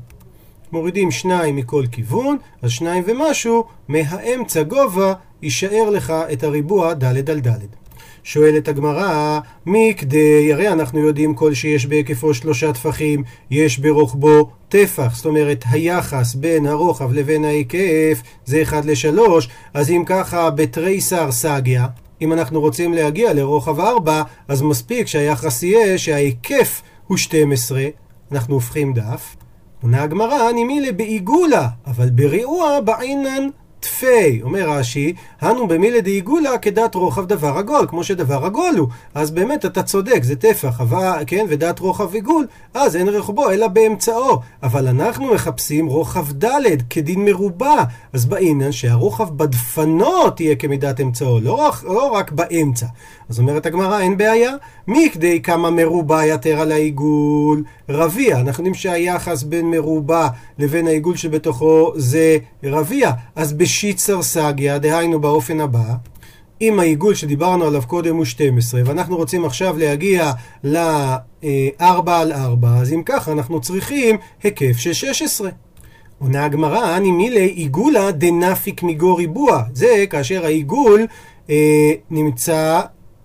מורידים 0.73 1.11
שניים 1.11 1.57
מכל 1.57 1.85
כיוון, 1.93 2.37
אז 2.63 2.71
שניים 2.71 3.05
ומשהו 3.07 3.65
מהאמצע 3.89 4.63
גובה 4.63 5.15
יישאר 5.43 5.91
לך 5.91 6.13
את 6.33 6.45
הריבוע 6.45 6.95
ד' 6.95 7.31
על 7.31 7.41
ד'. 7.41 7.82
שואלת 8.25 8.69
הגמרא, 8.69 9.41
מכדי, 9.67 10.53
הרי 10.53 10.69
אנחנו 10.69 10.99
יודעים 10.99 11.35
כל 11.35 11.55
שיש 11.55 11.87
בהיקפו 11.87 12.35
שלושה 12.35 12.73
טפחים, 12.73 13.23
יש 13.51 13.79
ברוחבו 13.79 14.51
טפח, 14.69 15.17
זאת 15.17 15.27
אומרת 15.27 15.65
היחס 15.71 16.35
בין 16.35 16.67
הרוחב 16.67 17.13
לבין 17.13 17.45
ההיקף 17.45 18.23
זה 18.45 18.63
1 18.63 18.85
ל-3, 18.85 19.21
אז 19.75 19.91
אם 19.91 20.03
ככה 20.07 20.51
בתריסר 20.51 21.33
סגיה, 21.33 21.87
אם 22.21 22.33
אנחנו 22.33 22.61
רוצים 22.61 22.95
להגיע 22.95 23.33
לרוחב 23.33 23.81
4, 23.81 24.23
אז 24.49 24.63
מספיק 24.63 25.07
שהיחס 25.07 25.63
יהיה 25.63 25.99
שההיקף 25.99 26.83
הוא 27.07 27.17
12, 27.17 27.87
אנחנו 28.33 28.55
הופכים 28.55 28.95
דף. 28.95 29.37
עונה 29.83 30.03
הגמרא, 30.03 30.53
נימילה 30.53 30.93
בעיגולה, 30.93 31.69
אבל 31.87 32.11
בריאוע 32.11 32.81
בעינן 32.81 33.49
תפי, 33.83 34.43
אומר 34.43 34.71
רש"י, 34.71 35.13
הנו 35.41 35.69
במילי 35.69 36.01
דעיגולה 36.01 36.59
כדת 36.59 36.95
רוחב 36.95 37.27
דבר 37.27 37.59
עגול, 37.59 37.87
כמו 37.89 38.05
שדבר 38.05 38.45
עגול 38.45 38.77
הוא. 38.79 38.89
אז 39.15 39.31
באמת 39.31 39.65
אתה 39.65 39.83
צודק, 39.83 40.23
זה 40.23 40.37
טפח, 40.37 40.81
אבל, 40.81 41.23
כן, 41.27 41.47
ודעת 41.49 41.79
רוחב 41.79 42.15
עיגול, 42.15 42.47
אז 42.75 42.97
אין 42.97 43.09
רוחבו 43.09 43.51
אלא 43.51 43.69
באמצעו. 43.69 44.41
אבל 44.63 44.89
אנחנו 44.89 45.35
מחפשים 45.35 45.87
רוחב 45.87 46.45
ד' 46.45 46.83
כדין 46.91 47.25
מרובע, 47.25 47.85
אז 48.13 48.27
בעניין 48.27 48.73
שהרוחב 48.73 49.37
בדפנות 49.37 50.41
יהיה 50.41 50.57
כמידת 50.57 51.01
אמצעו, 51.01 51.41
לא 51.41 51.53
רק, 51.53 51.85
לא 51.85 52.07
רק 52.07 52.33
באמצע. 52.33 52.87
אז 53.29 53.39
אומרת 53.39 53.67
הגמרא, 53.67 54.01
אין 54.01 54.17
בעיה. 54.17 54.53
מכדי 54.89 55.43
כמה 55.43 55.71
מרובע 55.71 56.27
יתר 56.27 56.61
על 56.61 56.73
העיגול 56.73 57.65
רביע. 57.89 58.41
אנחנו 58.41 58.63
יודעים 58.63 58.75
שהיחס 58.75 59.43
בין 59.43 59.71
מרובע 59.71 60.29
לבין 60.59 60.87
העיגול 60.87 61.17
שבתוכו 61.17 61.93
זה 61.97 62.39
רביע. 62.65 63.11
אז 63.37 63.53
בשיצר 63.73 64.23
סגיה, 64.23 64.79
דהיינו 64.79 65.21
באופן 65.21 65.61
הבא, 65.61 65.95
אם 66.61 66.81
העיגול 66.81 67.15
שדיברנו 67.15 67.65
עליו 67.65 67.83
קודם 67.87 68.17
הוא 68.17 68.25
12, 68.25 68.81
ואנחנו 68.85 69.17
רוצים 69.17 69.45
עכשיו 69.45 69.79
להגיע 69.79 70.33
ל-4 70.65 72.11
על 72.11 72.33
4, 72.33 72.69
אז 72.77 72.93
אם 72.93 73.03
ככה 73.07 73.33
אנחנו 73.33 73.61
צריכים 73.61 74.17
היקף 74.43 74.77
של 74.77 74.93
16. 74.93 75.51
עונה 76.19 76.45
הגמרא, 76.45 76.97
אני 76.97 77.11
מילי 77.11 77.47
עיגולה 77.47 78.11
דנפיק 78.11 78.83
מגו 78.83 79.17
ריבוע. 79.17 79.63
זה 79.75 80.05
כאשר 80.11 80.45
העיגול 80.45 81.07
אה, 81.51 81.93
נמצא 82.11 82.81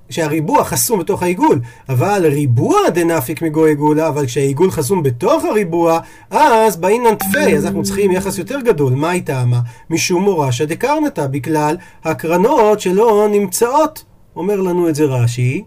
שהריבוע 0.09 0.63
חסום 0.63 0.99
בתוך 0.99 1.23
העיגול, 1.23 1.59
אבל 1.89 2.25
ריבוע 2.25 2.89
דנפיק 2.93 3.41
מגו 3.41 3.65
עיגולה, 3.65 4.07
אבל 4.07 4.25
כשהעיגול 4.25 4.71
חסום 4.71 5.03
בתוך 5.03 5.45
הריבוע, 5.45 5.99
אז 6.29 6.77
באינן 6.77 7.15
תפי, 7.15 7.57
אז 7.57 7.65
אנחנו 7.65 7.83
צריכים 7.83 8.11
יחס 8.11 8.37
יותר 8.37 8.59
גדול. 8.59 8.93
מה 8.93 9.09
היא 9.09 9.23
טעמה? 9.23 9.59
משום 9.89 10.23
מורשה 10.23 10.65
דקרנתא, 10.65 11.27
בגלל 11.27 11.77
הקרנות 12.03 12.79
שלא 12.79 13.27
נמצאות 13.31 14.03
אומר 14.35 14.61
לנו 14.61 14.89
את 14.89 14.95
זה 14.95 15.05
רש"י, 15.05 15.63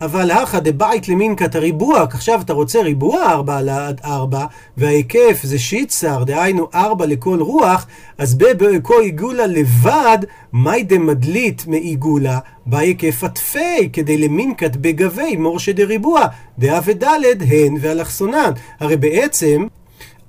אבל 0.00 0.30
הכא 0.30 0.58
דבית 0.58 1.08
למינקת 1.08 1.54
הריבוע, 1.54 2.02
עכשיו 2.02 2.40
אתה 2.40 2.52
רוצה 2.52 2.82
ריבוע 2.82 3.22
ארבע 3.22 3.56
על 3.56 3.68
ארבע, 4.04 4.44
וההיקף 4.76 5.40
זה 5.42 5.58
שיצר, 5.58 6.24
דהיינו 6.24 6.68
ארבע 6.74 7.06
לכל 7.06 7.40
רוח, 7.40 7.86
אז 8.18 8.34
בברכו 8.34 8.98
עיגולה 8.98 9.46
לבד, 9.46 10.18
מי 10.52 10.82
דמדלית 10.82 11.66
מעיגולה, 11.66 12.38
בהיקף 12.66 13.24
התפי, 13.24 13.88
כדי 13.92 14.18
למינקת 14.18 14.76
בגבי 14.76 15.36
מורשה 15.36 15.72
דריבוע, 15.72 16.26
דאה 16.58 16.80
ודלת 16.84 17.36
הן 17.40 17.76
ואלכסונן. 17.80 18.50
הרי 18.80 18.96
בעצם... 18.96 19.66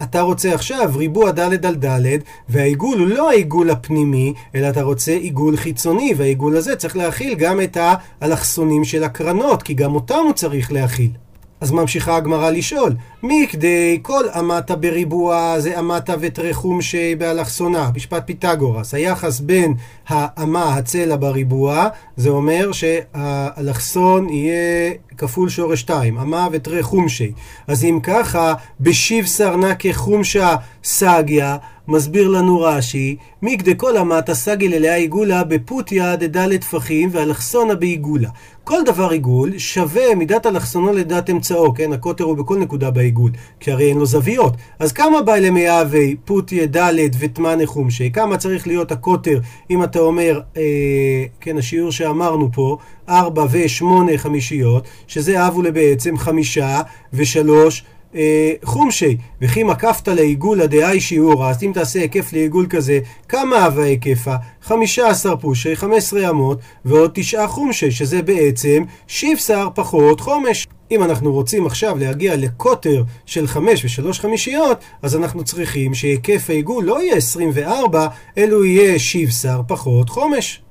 אתה 0.04 0.22
רוצה 0.22 0.54
עכשיו 0.54 0.92
ריבוע 0.96 1.32
ד' 1.32 1.66
על 1.66 1.76
ד', 1.76 2.18
והעיגול 2.50 3.00
הוא 3.00 3.08
לא 3.08 3.30
העיגול 3.30 3.70
הפנימי, 3.70 4.34
אלא 4.56 4.70
אתה 4.70 4.82
רוצה 4.82 5.12
עיגול 5.12 5.58
חיצוני, 5.58 6.14
והעיגול 6.18 6.58
הזה 6.58 6.76
צריך 6.76 6.98
להכיל 6.98 7.36
גם 7.36 7.62
את 7.62 7.78
האלכסונים 8.22 8.84
של 8.84 9.04
הקרנות, 9.04 9.64
כי 9.64 9.74
גם 9.74 9.96
אותם 9.96 10.20
הוא 10.26 10.34
צריך 10.34 10.72
להכיל. 10.72 11.12
אז 11.62 11.72
ממשיכה 11.72 12.16
הגמרא 12.16 12.50
לשאול, 12.50 12.96
מי 13.24 13.48
כדי 13.50 14.00
כל 14.02 14.24
אמתה 14.40 14.76
בריבוע 14.76 15.60
זה 15.60 15.80
אמתה 15.80 16.14
ותרחום 16.20 16.82
שבאלכסונה, 16.82 17.90
משפט 17.96 18.24
פיתגורס. 18.26 18.94
היחס 18.94 19.40
בין 19.40 19.74
האמה, 20.08 20.76
הצלע 20.76 21.16
בריבוע, 21.16 21.88
זה 22.18 22.30
אומר 22.30 22.72
שהאלכסון 22.72 24.30
יהיה 24.30 24.94
כפול 25.18 25.50
שורש 25.50 25.80
2, 25.80 26.18
אמה 26.18 26.48
ותרחומשי. 26.52 27.32
אז 27.68 27.84
אם 27.84 28.00
ככה, 28.04 28.54
בשיב 28.80 29.26
סרנה 29.26 29.76
כחומשה 29.76 30.56
סגיה, 30.90 31.58
מסביר 31.88 32.28
לנו 32.28 32.62
רש"י, 32.62 33.16
מקדה 33.42 33.74
כל 33.74 33.98
אמתה 33.98 34.34
סגי 34.34 34.68
ללאה 34.68 34.96
עיגולה 34.96 35.44
בפוטיה 35.44 36.16
דדלת 36.16 36.62
טפחים 36.62 37.10
ואלכסונה 37.12 37.76
בעיגולה. 37.76 38.30
כל 38.64 38.84
דבר 38.86 39.10
עיגול 39.10 39.58
שווה 39.58 40.16
מידת 40.16 40.46
אלכסונו 40.46 40.94
לדעת 40.94 41.30
אמצעו, 41.30 41.74
כן? 41.74 41.94
הקוטר 41.94 42.24
הוא 42.24 42.38
בכל 42.38 42.58
נקודה 42.58 42.92
בעיגול, 42.92 43.32
כי 43.60 43.72
הרי 43.72 43.90
אין 43.90 43.98
לו 43.98 44.06
זוויות. 44.06 44.54
אז 44.80 44.92
כמה 44.92 45.22
בא 45.22 45.36
למייבי 45.36 46.16
פוטיה 46.26 46.66
דלת 46.66 47.12
ותמנה 47.20 47.66
חומשי? 47.66 48.12
כמה 48.12 48.38
צריך 48.38 48.68
להיות 48.68 48.92
הקוטר, 48.92 49.40
אם 49.70 49.84
אתה 49.84 50.00
אומר, 50.00 50.42
אה, 50.58 50.62
כן, 51.42 51.58
השיעור 51.58 51.92
שאמרנו 51.92 52.50
פה, 52.54 52.78
ארבע 53.10 53.46
ושמונה 53.52 54.18
חמישיות, 54.18 54.88
שזה 55.08 55.48
אבו 55.48 55.62
לבעצם 55.62 56.18
חמישה 56.18 56.82
ושלוש 57.14 57.84
חומשי, 58.64 59.18
וכי 59.42 59.64
מקפת 59.64 60.08
לעיגול 60.08 60.62
הדהי 60.62 61.02
שיעורה, 61.02 61.50
אז 61.50 61.64
אם 61.64 61.72
תעשה 61.74 62.00
היקף 62.00 62.34
לעיגול 62.34 62.68
כזה, 62.70 63.00
כמה 63.30 63.68
אבה 63.68 63.84
היקפה? 63.84 64.36
15 64.62 65.38
פושי, 65.38 65.76
15 65.76 66.30
אמות, 66.30 66.60
ועוד 66.86 67.12
9 67.14 67.48
חומשי, 67.48 67.92
שזה 67.92 68.22
בעצם 68.22 68.84
שיפסר 69.08 69.68
פחות 69.76 70.20
חומש. 70.20 70.68
אם 70.92 71.04
אנחנו 71.04 71.34
רוצים 71.34 71.66
עכשיו 71.66 71.98
להגיע 71.98 72.36
לקוטר 72.36 73.04
של 73.26 73.48
5 73.48 74.00
ו-3 74.00 74.14
חמישיות, 74.14 74.78
אז 75.02 75.16
אנחנו 75.16 75.44
צריכים 75.44 75.94
שהיקף 75.94 76.50
העיגול 76.50 76.86
לא 76.86 77.02
יהיה 77.02 77.16
24, 77.16 78.08
אלו 78.38 78.66
יהיה 78.66 79.00
שיבשר 79.00 79.62
פחות 79.68 80.10
חומש. 80.10 80.62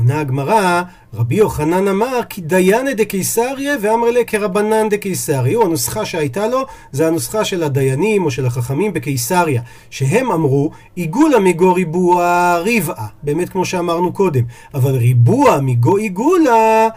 עונה 0.00 0.20
הגמרא, 0.20 0.82
רבי 1.14 1.34
יוחנן 1.34 1.88
אמר 1.88 2.20
כי 2.28 2.40
דיינה 2.40 2.94
דקיסריה 2.94 3.76
ואמר 3.80 4.10
לה 4.10 4.24
כרבנן 4.24 4.88
דקיסריה. 4.88 5.56
הוא 5.56 5.64
הנוסחה 5.64 6.04
שהייתה 6.04 6.46
לו, 6.46 6.66
זה 6.92 7.06
הנוסחה 7.06 7.44
של 7.44 7.62
הדיינים 7.62 8.24
או 8.24 8.30
של 8.30 8.46
החכמים 8.46 8.92
בקיסריה, 8.92 9.62
שהם 9.90 10.32
אמרו 10.32 10.70
עיגולה 10.96 11.38
מגו 11.38 11.74
ריבוע 11.74 12.56
ריבעה, 12.58 13.06
באמת 13.22 13.48
כמו 13.48 13.64
שאמרנו 13.64 14.12
קודם, 14.12 14.42
אבל 14.74 14.96
ריבוע 14.96 15.60
מגו 15.62 15.96
עיגולה 15.96 16.88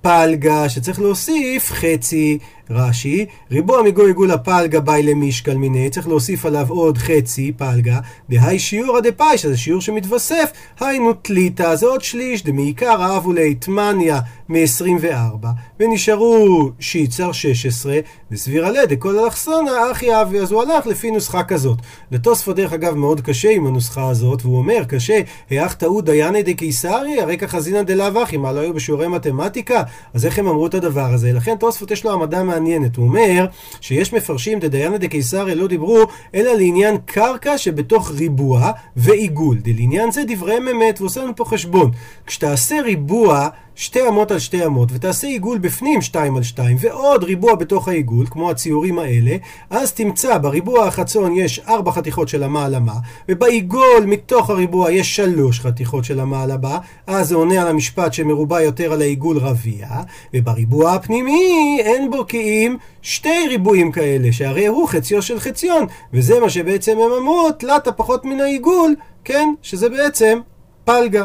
פלגה 0.00 0.68
שצריך 0.68 1.00
להוסיף 1.00 1.72
חצי 1.72 2.38
רש"י, 2.70 3.26
ריבוע 3.50 3.82
מגוי 3.82 4.06
עיגולה 4.06 4.38
פלגה 4.38 4.80
באי 4.80 5.02
למשקל 5.02 5.56
מיני, 5.56 5.90
צריך 5.90 6.08
להוסיף 6.08 6.46
עליו 6.46 6.66
עוד 6.68 6.98
חצי 6.98 7.52
פלגה, 7.56 8.00
דהי 8.30 8.58
שיעורא 8.58 9.00
דפאי, 9.00 9.38
שזה 9.38 9.56
שיעור 9.56 9.80
שמתווסף, 9.80 10.52
היינו 10.80 11.12
תליטה, 11.12 11.76
זה 11.76 11.86
עוד 11.86 12.02
שליש, 12.02 12.44
דמעיקר 12.44 13.02
אהבו 13.02 13.32
ליתמניה 13.32 14.20
מ-24, 14.48 15.46
ונשארו 15.80 16.70
שיצר 16.80 17.32
16, 17.32 17.98
וסביר 18.30 18.66
עליה 18.66 18.86
דכל 18.86 19.18
אלכסונה 19.18 19.90
אחי 19.92 20.22
אבי, 20.22 20.40
אז 20.40 20.52
הוא 20.52 20.62
הלך 20.62 20.86
לפי 20.86 21.10
נוסחה 21.10 21.44
כזאת. 21.44 21.78
לתוספות 22.10 22.56
דרך 22.56 22.72
אגב 22.72 22.94
מאוד 22.94 23.20
קשה 23.20 23.50
עם 23.50 23.66
הנוסחה 23.66 24.08
הזאת, 24.08 24.44
והוא 24.44 24.58
אומר, 24.58 24.84
קשה, 24.88 25.20
היאך 25.50 25.74
טעו 25.74 26.00
דייני 26.00 26.42
דקיסרי, 26.42 27.20
הרי 27.20 27.38
ככה 27.38 27.60
זינא 27.60 27.82
דלאו 27.82 28.22
אחי, 28.22 28.36
מה 28.36 28.52
לא 28.52 28.60
היו 28.60 28.74
בשיעורי 28.74 29.08
מתמטיקה? 29.08 29.82
אז 30.14 30.26
איך 30.26 30.38
הם 30.38 30.48
אמרו 30.48 30.66
את 30.66 30.74
הדבר 30.74 31.12
הזה? 31.12 31.32
לכן 31.32 31.56
תוספות 31.56 31.90
יש 31.90 32.04
לו 32.04 32.10
העמדה 32.10 32.42
מעניינת. 32.52 32.96
הוא 32.96 33.06
אומר 33.08 33.46
שיש 33.80 34.12
מפרשים 34.12 34.58
דדיינה 34.58 34.98
דקיסריה 34.98 35.54
לא 35.54 35.66
דיברו 35.66 35.98
אלא 36.34 36.52
לעניין 36.52 36.96
קרקע 37.04 37.58
שבתוך 37.58 38.10
ריבוע 38.10 38.70
ועיגול. 38.96 39.58
לעניין 39.66 40.10
זה 40.10 40.22
דבריהם 40.26 40.68
אמת, 40.68 41.00
ועושה 41.00 41.22
לנו 41.22 41.36
פה 41.36 41.44
חשבון. 41.44 41.90
כשתעשה 42.26 42.80
ריבוע 42.80 43.48
שתי 43.74 44.08
אמות 44.08 44.30
על 44.30 44.38
שתי 44.38 44.66
אמות, 44.66 44.88
ותעשה 44.92 45.26
עיגול 45.26 45.58
בפנים 45.58 46.02
שתיים 46.02 46.36
על 46.36 46.42
שתיים, 46.42 46.76
ועוד 46.80 47.24
ריבוע 47.24 47.54
בתוך 47.54 47.88
העיגול, 47.88 48.26
כמו 48.30 48.50
הציורים 48.50 48.98
האלה, 48.98 49.36
אז 49.70 49.92
תמצא 49.92 50.38
בריבוע 50.38 50.86
החצון 50.86 51.36
יש 51.36 51.60
ארבע 51.68 51.92
חתיכות 51.92 52.28
של 52.28 52.44
אמה 52.44 52.64
על 52.64 52.74
אמה, 52.74 52.94
ובעיגול 53.28 54.04
מתוך 54.06 54.50
הריבוע 54.50 54.90
יש 54.90 55.16
שלוש 55.16 55.60
חתיכות 55.60 56.04
של 56.04 56.20
אמה 56.20 56.42
על 56.42 56.52
אמה, 56.52 56.78
אז 57.06 57.28
זה 57.28 57.34
עונה 57.34 57.62
על 57.62 57.68
המשפט 57.68 58.12
שמרובע 58.12 58.62
יותר 58.62 58.92
על 58.92 59.00
העיגול 59.00 59.38
רביע, 59.38 59.88
ובריבוע 60.34 60.92
הפנימי 60.92 61.80
אין 61.84 62.10
בו 62.10 62.26
כי 62.26 62.38
אם 62.38 62.76
שתי 63.02 63.48
ריבועים 63.48 63.92
כאלה, 63.92 64.32
שהרי 64.32 64.66
הוא 64.66 64.88
חציו 64.88 65.22
של 65.22 65.40
חציון, 65.40 65.86
וזה 66.12 66.40
מה 66.40 66.50
שבעצם 66.50 66.98
הם 66.98 67.12
אמרו, 67.22 67.48
תלת 67.58 67.88
פחות 67.96 68.24
מן 68.24 68.40
העיגול, 68.40 68.94
כן, 69.24 69.54
שזה 69.62 69.88
בעצם 69.88 70.38
פלגה. 70.84 71.24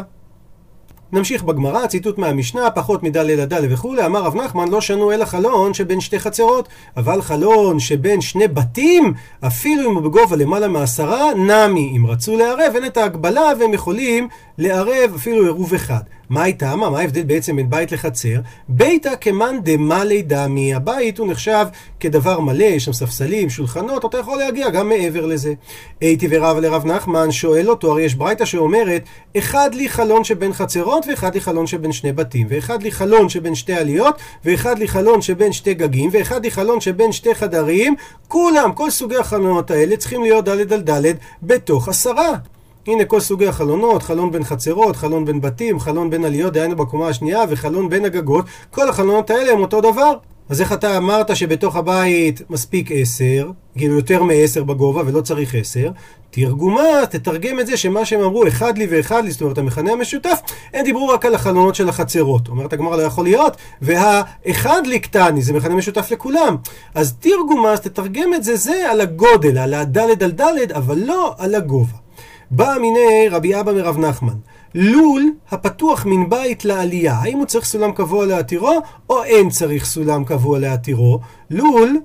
נמשיך 1.12 1.42
בגמרא, 1.42 1.86
ציטוט 1.86 2.18
מהמשנה, 2.18 2.70
פחות 2.70 3.02
מדלת 3.02 3.38
לדלת 3.38 3.68
וכולי, 3.72 4.06
אמר 4.06 4.22
רב 4.22 4.36
נחמן 4.36 4.68
לא 4.68 4.80
שנו 4.80 5.12
אלא 5.12 5.24
חלון 5.24 5.74
שבין 5.74 6.00
שתי 6.00 6.18
חצרות, 6.18 6.68
אבל 6.96 7.22
חלון 7.22 7.80
שבין 7.80 8.20
שני 8.20 8.48
בתים, 8.48 9.14
אפילו 9.46 9.90
אם 9.90 9.94
הוא 9.94 10.02
בגובה 10.02 10.36
למעלה 10.36 10.68
מעשרה, 10.68 11.34
נמי. 11.34 11.92
אם 11.96 12.06
רצו 12.06 12.36
לערב, 12.36 12.72
אין 12.74 12.84
את 12.86 12.96
ההגבלה 12.96 13.52
והם 13.60 13.74
יכולים 13.74 14.28
לערב 14.58 15.12
אפילו 15.16 15.44
עירוב 15.44 15.74
אחד. 15.74 16.00
מה 16.30 16.42
הייתה? 16.42 16.76
מה, 16.76 16.90
מה 16.90 16.98
ההבדל 16.98 17.22
בעצם 17.22 17.56
בין 17.56 17.70
בית 17.70 17.92
לחצר? 17.92 18.40
ביתא 18.68 19.10
כמאן 19.20 19.56
דמלי 19.62 20.22
דמי. 20.22 20.74
הבית 20.74 21.18
הוא 21.18 21.28
נחשב 21.28 21.66
כדבר 22.00 22.40
מלא, 22.40 22.64
יש 22.64 22.84
שם 22.84 22.92
ספסלים, 22.92 23.50
שולחנות, 23.50 24.04
אתה 24.04 24.18
יכול 24.18 24.38
להגיע 24.38 24.70
גם 24.70 24.88
מעבר 24.88 25.26
לזה. 25.26 25.54
הייתי 26.00 26.26
ורב 26.30 26.56
לרב 26.56 26.86
נחמן 26.86 27.30
שואל 27.30 27.70
אותו, 27.70 27.92
הרי 27.92 28.02
יש 28.02 28.14
ברייתא 28.14 28.44
שאומרת, 28.44 29.02
אחד 29.38 29.70
לי 29.74 29.88
חלון 29.88 30.24
שבין 30.24 30.52
חצרות 30.52 31.06
ואחד 31.08 31.34
לי 31.34 31.40
חלון 31.40 31.66
שבין 31.66 31.92
שני 31.92 32.12
בתים, 32.12 32.46
ואחד 32.50 32.82
לי 32.82 32.90
חלון 32.90 33.28
שבין 33.28 33.54
שתי 33.54 33.74
עליות, 33.74 34.14
ואחד 34.44 34.78
לי 34.78 34.88
חלון 34.88 35.22
שבין 35.22 35.52
שתי 35.52 35.74
גגים, 35.74 36.10
ואחד 36.12 36.44
לי 36.44 36.50
חלון 36.50 36.80
שבין 36.80 37.12
שתי 37.12 37.34
חדרים, 37.34 37.94
כולם, 38.28 38.72
כל 38.72 38.90
סוגי 38.90 39.16
החלונות 39.16 39.70
האלה 39.70 39.96
צריכים 39.96 40.22
להיות 40.22 40.44
ד' 40.48 40.72
על 40.72 40.82
ד' 40.82 41.12
בתוך 41.42 41.88
עשרה. 41.88 42.34
הנה 42.88 43.04
כל 43.04 43.20
סוגי 43.20 43.46
החלונות, 43.46 44.02
חלון 44.02 44.30
בין 44.30 44.44
חצרות, 44.44 44.96
חלון 44.96 45.24
בין 45.24 45.40
בתים, 45.40 45.80
חלון 45.80 46.10
בין 46.10 46.24
עליות, 46.24 46.52
דהיינו 46.52 46.76
בקומה 46.76 47.08
השנייה, 47.08 47.40
וחלון 47.48 47.88
בין 47.88 48.04
הגגות, 48.04 48.44
כל 48.70 48.88
החלונות 48.88 49.30
האלה 49.30 49.52
הם 49.52 49.60
אותו 49.60 49.80
דבר. 49.80 50.12
אז 50.48 50.60
איך 50.60 50.72
אתה 50.72 50.96
אמרת 50.96 51.36
שבתוך 51.36 51.76
הבית 51.76 52.42
מספיק 52.50 52.90
עשר, 52.92 53.50
כאילו 53.76 53.96
יותר 53.96 54.22
מעשר 54.22 54.64
בגובה 54.64 55.02
ולא 55.06 55.20
צריך 55.20 55.54
עשר, 55.54 55.90
תרגומה, 56.30 57.06
תתרגם 57.10 57.60
את 57.60 57.66
זה 57.66 57.76
שמה 57.76 58.04
שהם 58.04 58.20
אמרו, 58.20 58.48
אחד 58.48 58.78
לי 58.78 58.86
ואחד 58.90 59.24
לי, 59.24 59.30
זאת 59.30 59.40
אומרת 59.40 59.58
המכנה 59.58 59.92
המשותף, 59.92 60.40
הם 60.74 60.84
דיברו 60.84 61.08
רק 61.08 61.26
על 61.26 61.34
החלונות 61.34 61.74
של 61.74 61.88
החצרות. 61.88 62.48
אומרת 62.48 62.72
הגמרא 62.72 62.96
לא 62.96 63.02
יכול 63.02 63.24
להיות, 63.24 63.56
והאחד 63.82 64.82
לי 64.86 64.98
קטני, 64.98 65.42
זה 65.42 65.52
מכנה 65.52 65.74
משותף 65.74 66.10
לכולם. 66.10 66.56
אז 66.94 67.14
תרגומה, 67.20 67.76
תתרגם 67.76 68.34
את 68.34 68.44
זה, 68.44 68.56
זה 68.56 68.90
על 68.90 69.00
הגודל, 69.00 69.58
על 69.58 69.74
הדלת 69.74 70.22
על 70.22 70.30
דלת, 70.30 70.72
אבל 70.72 70.98
לא 70.98 71.34
על 71.38 71.54
הגובה. 71.54 72.07
בא 72.50 72.74
מיני 72.80 73.28
רבי 73.30 73.60
אבא 73.60 73.72
מרב 73.72 73.98
נחמן. 73.98 74.34
לול 74.74 75.22
הפתוח 75.50 76.06
מן 76.06 76.30
בית 76.30 76.64
לעלייה, 76.64 77.14
האם 77.14 77.38
הוא 77.38 77.46
צריך 77.46 77.64
סולם 77.64 77.92
קבוע 77.92 78.26
להתירו, 78.26 78.80
או 79.10 79.24
אין 79.24 79.50
צריך 79.50 79.84
סולם 79.84 80.24
קבוע 80.24 80.58
להתירו? 80.58 81.20
לול, 81.50 81.98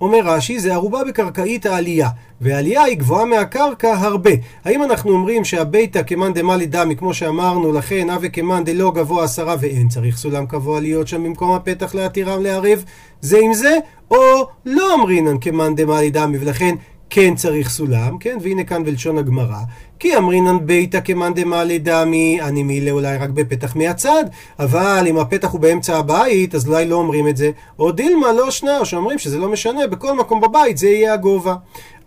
אומר 0.00 0.18
רש"י, 0.24 0.60
זה 0.60 0.74
ערובה 0.74 1.04
בקרקעית 1.08 1.66
העלייה, 1.66 2.08
והעלייה 2.40 2.82
היא 2.82 2.98
גבוהה 2.98 3.24
מהקרקע 3.24 3.94
הרבה. 3.98 4.30
האם 4.64 4.82
אנחנו 4.82 5.10
אומרים 5.10 5.44
שהביתא 5.44 6.02
כמאן 6.06 6.32
דמאלי 6.32 6.66
דמי, 6.66 6.96
כמו 6.96 7.14
שאמרנו, 7.14 7.72
לכן 7.72 8.10
אבי 8.10 8.30
כמאן 8.30 8.64
דלא 8.64 8.92
גבוה 8.94 9.24
עשרה 9.24 9.56
ואין 9.60 9.88
צריך 9.88 10.16
סולם 10.16 10.46
קבוע 10.46 10.80
להיות 10.80 11.08
שם 11.08 11.24
במקום 11.24 11.50
הפתח 11.50 11.94
להתירם 11.94 12.42
לערב, 12.42 12.84
זה 13.20 13.38
עם 13.42 13.54
זה, 13.54 13.76
או 14.10 14.48
לא 14.66 14.94
אמרינן 14.94 15.38
כמאן 15.40 15.74
דמאלי 15.74 16.10
דמי, 16.10 16.38
ולכן 16.38 16.74
כן 17.10 17.34
צריך 17.34 17.68
סולם, 17.68 18.18
כן? 18.18 18.38
והנה 18.42 18.64
כאן 18.64 18.84
בלשון 18.84 19.18
הגמרא. 19.18 19.60
כי 19.98 20.16
אמרינן 20.16 20.66
ביתא 20.66 21.00
כמאן 21.00 21.34
דמעלי 21.34 21.78
דמי, 21.78 22.38
אני 22.42 22.62
מילא 22.62 22.90
אולי 22.90 23.16
רק 23.16 23.30
בפתח 23.30 23.76
מהצד, 23.76 24.24
אבל 24.58 25.04
אם 25.10 25.18
הפתח 25.18 25.48
הוא 25.48 25.60
באמצע 25.60 25.96
הבית, 25.96 26.54
אז 26.54 26.68
אולי 26.68 26.88
לא 26.88 26.96
אומרים 26.96 27.28
את 27.28 27.36
זה. 27.36 27.50
או 27.78 27.92
דילמה 27.92 28.32
לא 28.32 28.50
שנה, 28.50 28.78
או 28.78 28.86
שאומרים 28.86 29.18
שזה 29.18 29.38
לא 29.38 29.48
משנה, 29.48 29.86
בכל 29.86 30.16
מקום 30.16 30.40
בבית 30.40 30.78
זה 30.78 30.88
יהיה 30.88 31.12
הגובה. 31.12 31.54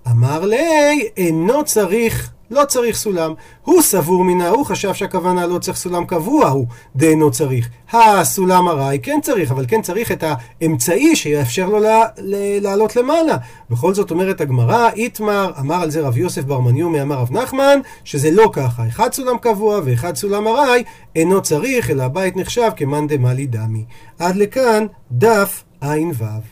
אמר 0.08 0.46
לי, 0.46 1.10
אינו 1.18 1.66
צריך 1.66 2.32
לא 2.52 2.66
צריך 2.66 2.98
סולם. 2.98 3.34
הוא 3.64 3.82
סבור 3.82 4.24
מן 4.24 4.42
ההוא, 4.42 4.66
חשב 4.66 4.94
שהכוונה 4.94 5.48
לא 5.48 5.60
צריך 5.60 5.78
סולם 5.78 6.06
קבוע 6.06 6.48
הוא, 6.48 6.68
דאינו 6.96 7.32
צריך. 7.32 7.70
הסולם 7.92 8.68
ארעי 8.68 9.00
כן 9.00 9.20
צריך, 9.24 9.52
אבל 9.52 9.66
כן 9.68 9.82
צריך 9.82 10.12
את 10.12 10.24
האמצעי 10.28 11.16
שיאפשר 11.16 11.70
לו 11.70 11.80
לעלות 12.62 12.96
למעלה. 12.96 13.38
בכל 13.70 13.94
זאת 13.94 14.12
אומרת 14.12 14.42
הגמרא, 14.42 14.90
איתמר, 14.90 15.52
אמר 15.60 15.82
על 15.82 15.92
זה 15.92 16.02
רב 16.02 16.18
יוסף 16.18 16.44
בר 16.44 16.60
מניומי, 16.60 17.02
אמר 17.02 17.16
רב 17.16 17.32
נחמן, 17.32 17.80
שזה 18.04 18.32
לא 18.32 18.50
ככה. 18.54 18.88
אחד 18.88 19.14
סולם 19.14 19.38
קבוע 19.38 19.80
ואחד 19.86 20.16
סולם 20.16 20.48
ארעי, 20.48 20.84
אינו 21.16 21.42
צריך, 21.42 21.90
אלא 21.90 22.04
הבית 22.04 22.38
נחשב 22.38 22.70
כמאן 22.76 23.08
דמאלי 23.08 23.48
דמי. 23.48 23.86
עד 24.20 24.36
לכאן, 24.36 24.86
דף 25.12 25.64
ע"ו. 25.82 26.42